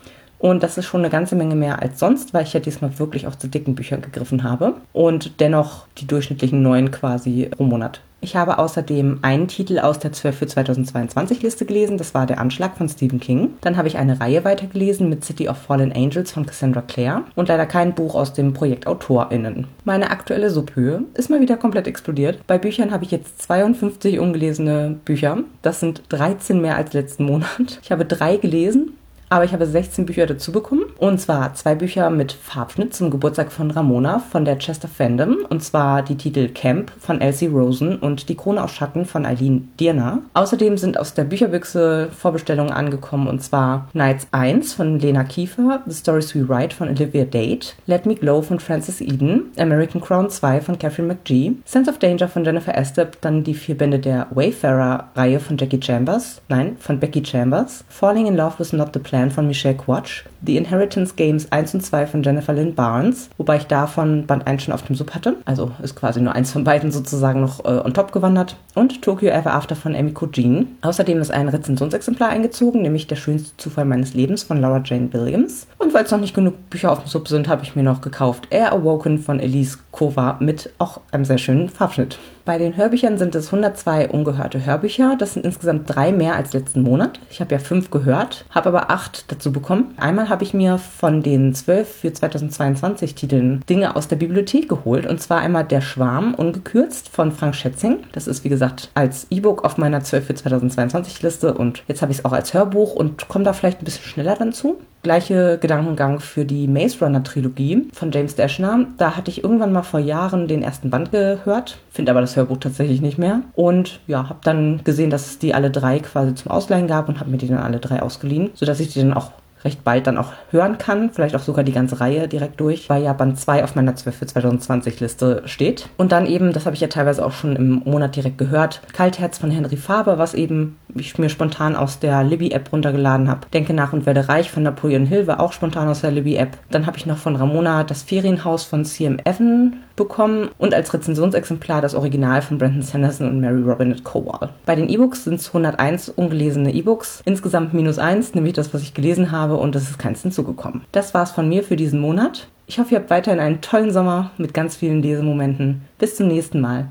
Und 0.44 0.62
das 0.62 0.78
ist 0.78 0.88
schon 0.88 1.00
eine 1.00 1.10
ganze 1.10 1.38
Menge 1.38 1.56
mehr 1.56 1.82
als 1.82 2.00
sonst, 2.00 2.34
weil 2.34 2.44
ich 2.44 2.52
ja 2.52 2.60
diesmal 2.60 3.00
wirklich 3.00 3.28
auch 3.28 3.36
zu 3.36 3.48
dicken 3.48 3.76
Büchern 3.76 4.02
gegriffen 4.02 4.44
habe. 4.44 4.74
Und 4.92 5.40
dennoch 5.40 5.88
die 6.00 6.06
durchschnittlichen 6.06 6.62
neun 6.62 6.92
quasi 6.92 7.50
pro 7.50 7.64
Monat 7.64 8.02
ich 8.24 8.38
habe 8.38 8.58
außerdem 8.58 9.20
einen 9.22 9.50
Titel 9.50 9.80
aus 9.80 10.00
der 10.00 10.14
12 10.14 10.38
für 10.38 10.48
2022 10.48 11.42
Liste 11.42 11.66
gelesen, 11.66 11.98
das 11.98 12.14
war 12.14 12.26
Der 12.26 12.40
Anschlag 12.40 12.78
von 12.78 12.88
Stephen 12.88 13.20
King. 13.20 13.56
Dann 13.60 13.76
habe 13.76 13.90
ich 13.90 13.98
eine 13.98 14.22
Reihe 14.22 14.46
weitergelesen 14.46 15.10
mit 15.10 15.26
City 15.26 15.50
of 15.50 15.58
Fallen 15.58 15.92
Angels 15.92 16.32
von 16.32 16.46
Cassandra 16.46 16.82
Clare 16.82 17.24
und 17.36 17.50
leider 17.50 17.66
kein 17.66 17.94
Buch 17.94 18.16
aus 18.16 18.32
dem 18.32 18.54
Projekt 18.54 18.88
AutorInnen. 18.88 19.68
Meine 19.84 20.10
aktuelle 20.10 20.50
Subhöhe 20.50 21.04
ist 21.16 21.30
mal 21.30 21.42
wieder 21.42 21.58
komplett 21.58 21.86
explodiert. 21.86 22.40
Bei 22.48 22.58
Büchern 22.58 22.92
habe 22.92 23.04
ich 23.04 23.12
jetzt 23.12 23.42
52 23.42 24.20
ungelesene 24.20 24.96
Bücher. 25.04 25.40
Das 25.62 25.82
sind 25.82 26.04
13 26.08 26.62
mehr 26.62 26.78
als 26.78 26.94
letzten 26.94 27.26
Monat. 27.26 27.80
Ich 27.84 27.92
habe 27.92 28.06
drei 28.06 28.38
gelesen 28.38 28.94
aber 29.30 29.46
ich 29.46 29.54
habe 29.54 29.66
16 29.66 30.06
Bücher 30.06 30.26
dazu 30.26 30.52
bekommen. 30.52 30.86
Und 30.98 31.20
zwar 31.20 31.54
zwei 31.56 31.76
Bücher 31.76 32.10
mit 32.10 32.32
Farbschnitt 32.32 32.94
zum 32.94 33.10
Geburtstag 33.10 33.52
von 33.52 33.72
Ramona 33.72 34.20
von 34.20 34.46
der 34.46 34.60
Chester 34.60 34.88
Fandom. 34.88 35.38
Und 35.50 35.64
zwar 35.64 36.04
die 36.04 36.18
Titel 36.18 36.50
Camp 36.50 36.92
von 37.00 37.20
Elsie 37.20 37.48
Rosen 37.48 37.98
und 37.98 38.30
Die 38.30 38.36
Krone 38.36 38.64
aus 38.64 38.72
Schatten 38.72 39.06
von 39.06 39.26
Eileen 39.26 39.72
Dirner. 39.80 40.20
Außerdem 40.34 40.78
sind 40.78 41.00
aus 41.00 41.14
der 41.14 41.24
Bücherbüchse 41.24 42.10
Vorbestellungen 42.16 42.72
angekommen. 42.72 43.28
Und 43.28 43.42
zwar 43.42 43.88
Nights 43.94 44.28
1 44.32 44.74
von 44.74 45.00
Lena 45.00 45.24
Kiefer, 45.24 45.82
The 45.88 45.96
Stories 45.96 46.36
We 46.36 46.48
Write 46.48 46.76
von 46.76 46.90
Olivia 46.90 47.26
Date, 47.26 47.76
Let 47.88 48.06
Me 48.06 48.16
Glow 48.16 48.42
von 48.42 48.60
Frances 48.60 49.02
Eden, 49.02 49.52
American 49.58 50.02
Crown 50.02 50.30
2 50.30 50.62
von 50.62 50.78
Catherine 50.78 51.08
McGee, 51.08 51.54
Sense 51.66 51.90
of 51.90 51.98
Danger 51.98 52.28
von 52.28 52.46
Jennifer 52.46 52.76
Estep, 52.78 53.20
dann 53.22 53.44
die 53.44 53.54
vier 53.54 53.78
Bände 53.78 54.00
der 54.00 54.28
Wayfarer-Reihe 54.32 55.40
von 55.40 55.58
Jackie 55.58 55.82
Chambers, 55.82 56.42
nein, 56.50 56.78
von 56.80 57.00
Becky 57.00 57.24
Chambers, 57.26 57.84
Falling 57.90 58.28
in 58.28 58.36
Love 58.36 58.56
was 58.60 58.74
Not 58.74 58.90
the 58.94 59.00
Plan 59.00 59.13
von 59.30 59.46
Michelle 59.46 59.76
Quatsch, 59.76 60.24
The 60.42 60.58
Inheritance 60.58 61.14
Games 61.16 61.52
1 61.52 61.76
und 61.76 61.82
2 61.82 62.08
von 62.08 62.24
Jennifer 62.24 62.52
Lynn 62.52 62.74
Barnes, 62.74 63.30
wobei 63.38 63.58
ich 63.58 63.68
davon 63.68 64.26
Band 64.26 64.48
1 64.48 64.64
schon 64.64 64.74
auf 64.74 64.82
dem 64.82 64.96
Sub 64.96 65.14
hatte, 65.14 65.36
also 65.46 65.72
ist 65.84 65.96
quasi 65.96 66.20
nur 66.20 66.34
eins 66.34 66.52
von 66.52 66.64
beiden 66.64 66.92
sozusagen 66.92 67.42
noch 67.42 67.64
äh, 67.64 67.80
on 67.86 67.94
top 67.94 68.12
gewandert, 68.12 68.58
und 68.74 69.04
Tokyo 69.04 69.30
Ever 69.30 69.54
After 69.54 69.76
von 69.76 69.94
Emiko 69.94 70.26
Jean. 70.26 70.68
Außerdem 70.82 71.20
ist 71.20 71.30
ein 71.30 71.48
Rezensionsexemplar 71.48 72.30
eingezogen, 72.30 72.82
nämlich 72.82 73.06
Der 73.06 73.16
schönste 73.16 73.56
Zufall 73.58 73.86
meines 73.86 74.16
Lebens 74.16 74.42
von 74.42 74.60
Laura 74.60 74.82
Jane 74.84 75.14
Williams. 75.14 75.68
Und 75.78 75.94
weil 75.94 76.06
es 76.06 76.12
noch 76.12 76.20
nicht 76.20 76.34
genug 76.34 76.72
Bücher 76.72 76.92
auf 76.92 77.04
dem 77.04 77.08
Sub 77.08 77.28
sind, 77.28 77.48
habe 77.48 77.62
ich 77.64 77.76
mir 77.76 77.84
noch 77.84 78.02
gekauft 78.02 78.48
Air 78.50 78.74
Awoken 78.74 79.20
von 79.20 79.40
Elise 79.40 79.78
Kova 79.92 80.38
mit 80.40 80.72
auch 80.80 81.02
einem 81.12 81.26
sehr 81.26 81.38
schönen 81.38 81.70
Farbschnitt. 81.70 82.18
Bei 82.46 82.58
den 82.58 82.76
Hörbüchern 82.76 83.18
sind 83.18 83.36
es 83.36 83.54
102 83.54 84.10
ungehörte 84.10 84.66
Hörbücher. 84.66 85.16
Das 85.18 85.34
sind 85.34 85.46
insgesamt 85.46 85.84
drei 85.88 86.12
mehr 86.12 86.36
als 86.36 86.52
letzten 86.52 86.82
Monat. 86.82 87.22
Ich 87.30 87.40
habe 87.40 87.56
ja 87.56 87.60
fünf 87.60 87.90
gehört, 87.90 88.44
habe 88.50 88.68
aber 88.68 88.92
acht 88.92 89.32
dazu 89.32 89.54
bekommen. 89.54 89.94
Einmal 89.96 90.28
habe 90.28 90.44
ich 90.44 90.54
mir 90.54 90.78
von 90.78 91.24
den 91.24 91.56
zwölf 91.56 91.88
für 91.88 92.12
2022 92.12 93.16
Titeln 93.16 93.64
Dinge 93.70 93.96
aus 93.96 94.10
der 94.10 94.18
Bibliothek 94.18 94.68
geholt. 94.68 95.06
Und 95.06 95.22
zwar 95.22 95.40
einmal 95.40 95.64
Der 95.64 95.80
Schwarm, 95.80 96.34
ungekürzt 96.34 97.08
von 97.08 97.32
Frank 97.32 97.56
Schätzing. 97.56 98.00
Das 98.12 98.28
ist, 98.28 98.44
wie 98.44 98.50
gesagt, 98.50 98.90
als 98.94 99.28
E-Book 99.30 99.64
auf 99.64 99.78
meiner 99.78 100.04
12 100.04 100.26
für 100.26 100.36
2022 100.36 101.22
Liste. 101.22 101.54
Und 101.54 101.84
jetzt 101.88 102.02
habe 102.02 102.12
ich 102.12 102.20
es 102.20 102.26
auch 102.26 102.34
als 102.34 102.54
Hörbuch 102.54 102.94
und 102.94 103.30
komme 103.30 103.46
da 103.46 103.54
vielleicht 103.54 103.82
ein 103.82 103.86
bisschen 103.86 104.04
schneller 104.04 104.36
dann 104.36 104.52
zu. 104.52 104.82
Gleiche 105.04 105.58
Gedankengang 105.60 106.22
für 106.22 106.46
die 106.46 106.68
Maze 106.68 107.04
Runner 107.04 107.22
Trilogie 107.22 107.90
von 107.92 108.12
James 108.12 108.36
Dashner. 108.36 108.86
Da 108.98 109.18
hatte 109.18 109.30
ich 109.30 109.44
irgendwann 109.44 109.74
mal 109.74 109.84
vor 109.84 110.00
Jahren 110.00 110.48
den 110.48 110.64
ersten 110.64 110.90
Band 110.90 111.12
gehört, 111.12 111.78
finde 111.92 112.12
aber 112.12 112.22
das 112.22 112.38
Hörbuch 112.38 112.58
tatsächlich 112.58 113.02
nicht 113.02 113.18
mehr. 113.18 113.42
Und 113.54 114.00
ja, 114.08 114.30
habe 114.30 114.40
dann 114.44 114.82
gesehen, 114.86 115.10
dass 115.10 115.28
es 115.28 115.40
die 115.40 115.54
alle 115.54 115.72
drei 115.72 116.00
quasi 116.00 116.34
zum 116.36 116.52
Ausleihen 116.52 116.88
gab 116.88 117.10
und 117.10 117.20
habe 117.20 117.30
mir 117.30 117.38
die 117.38 117.50
dann 117.50 117.58
alle 117.58 117.80
drei 117.80 118.02
ausgeliehen, 118.02 118.52
sodass 118.54 118.80
ich 118.80 118.94
die 118.94 119.00
dann 119.00 119.14
auch 119.14 119.32
recht 119.64 119.84
bald 119.84 120.08
dann 120.08 120.18
auch 120.18 120.32
hören 120.52 120.78
kann. 120.78 121.10
Vielleicht 121.12 121.36
auch 121.36 121.42
sogar 121.42 121.64
die 121.64 121.72
ganze 121.72 122.00
Reihe 122.00 122.28
direkt 122.28 122.60
durch, 122.60 122.90
weil 122.90 123.04
ja 123.04 123.14
Band 123.14 123.40
2 123.40 123.64
auf 123.64 123.76
meiner 123.76 123.96
12 123.96 124.16
für 124.16 124.26
2020 124.26 125.00
Liste 125.00 125.44
steht. 125.46 125.90
Und 125.98 126.12
dann 126.12 126.26
eben, 126.26 126.54
das 126.54 126.66
habe 126.66 126.76
ich 126.76 126.82
ja 126.82 126.88
teilweise 126.88 127.26
auch 127.26 127.32
schon 127.32 127.56
im 127.56 127.82
Monat 127.86 128.16
direkt 128.16 128.38
gehört, 128.38 128.82
Kaltherz 128.94 129.38
von 129.38 129.52
Henry 129.52 129.78
Faber, 129.78 130.18
was 130.18 130.34
eben 130.34 130.78
ich 130.96 131.18
mir 131.18 131.30
spontan 131.30 131.76
aus 131.76 132.00
der 132.00 132.24
Libby-App 132.24 132.72
runtergeladen 132.72 133.30
habe. 133.30 133.48
Denke 133.54 133.74
nach 133.74 133.94
und 133.94 134.06
werde 134.06 134.30
reich 134.30 134.52
von 134.52 134.64
Napoleon 134.64 135.06
Hill 135.06 135.28
war 135.28 135.40
auch 135.40 135.54
spontan 135.54 135.88
aus 135.88 136.02
der 136.02 136.12
Libby-App. 136.12 136.58
Dann 136.70 136.86
habe 136.86 136.98
ich 136.98 137.06
noch 137.06 137.18
von 137.18 137.36
Ramona 137.36 137.84
das 137.84 138.04
Ferienhaus 138.04 138.64
von 138.64 138.86
CM 138.86 139.18
Evan 139.24 139.78
bekommen 139.96 140.50
und 140.58 140.74
als 140.74 140.94
Rezensionsexemplar 140.94 141.82
das 141.82 141.96
Original 141.96 142.42
von 142.42 142.58
Brandon 142.58 142.82
Sanderson 142.82 143.28
und 143.28 143.40
Mary 143.40 143.62
Robinette 143.62 144.04
Cowell. 144.04 144.50
Bei 144.66 144.76
den 144.76 144.90
E-Books 144.90 145.24
sind 145.26 145.36
es 145.36 145.48
101 145.48 146.10
ungelesene 146.10 146.74
E-Books, 146.74 147.22
insgesamt 147.26 147.74
minus 147.74 148.00
eins, 148.00 148.34
nämlich 148.34 148.54
das, 148.54 148.74
was 148.74 148.82
ich 148.82 148.94
gelesen 148.94 149.32
habe 149.32 149.58
und 149.58 149.76
es 149.76 149.90
ist 149.90 150.00
keins 150.00 150.22
hinzugekommen. 150.22 150.82
Das 150.92 151.14
war's 151.14 151.32
von 151.32 151.48
mir 151.48 151.64
für 151.64 151.76
diesen 151.76 152.00
Monat. 152.00 152.48
Ich 152.66 152.80
hoffe, 152.80 152.94
ihr 152.94 153.00
habt 153.00 153.10
weiterhin 153.10 153.40
einen 153.40 153.62
tollen 153.62 153.92
Sommer 153.92 154.32
mit 154.38 154.54
ganz 154.54 154.76
vielen 154.76 155.02
Lesemomenten. 155.02 155.82
Bis 156.00 156.16
zum 156.16 156.28
nächsten 156.28 156.62
Mal. 156.62 156.90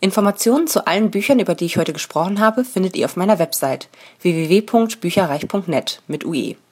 Informationen 0.00 0.66
zu 0.66 0.86
allen 0.86 1.10
Büchern, 1.10 1.40
über 1.40 1.54
die 1.54 1.66
ich 1.66 1.76
heute 1.76 1.92
gesprochen 1.92 2.40
habe, 2.40 2.64
findet 2.64 2.96
ihr 2.96 3.04
auf 3.04 3.16
meiner 3.16 3.38
Website 3.38 3.88
www.bücherreich.net 4.22 6.02
mit 6.06 6.24
UE. 6.24 6.54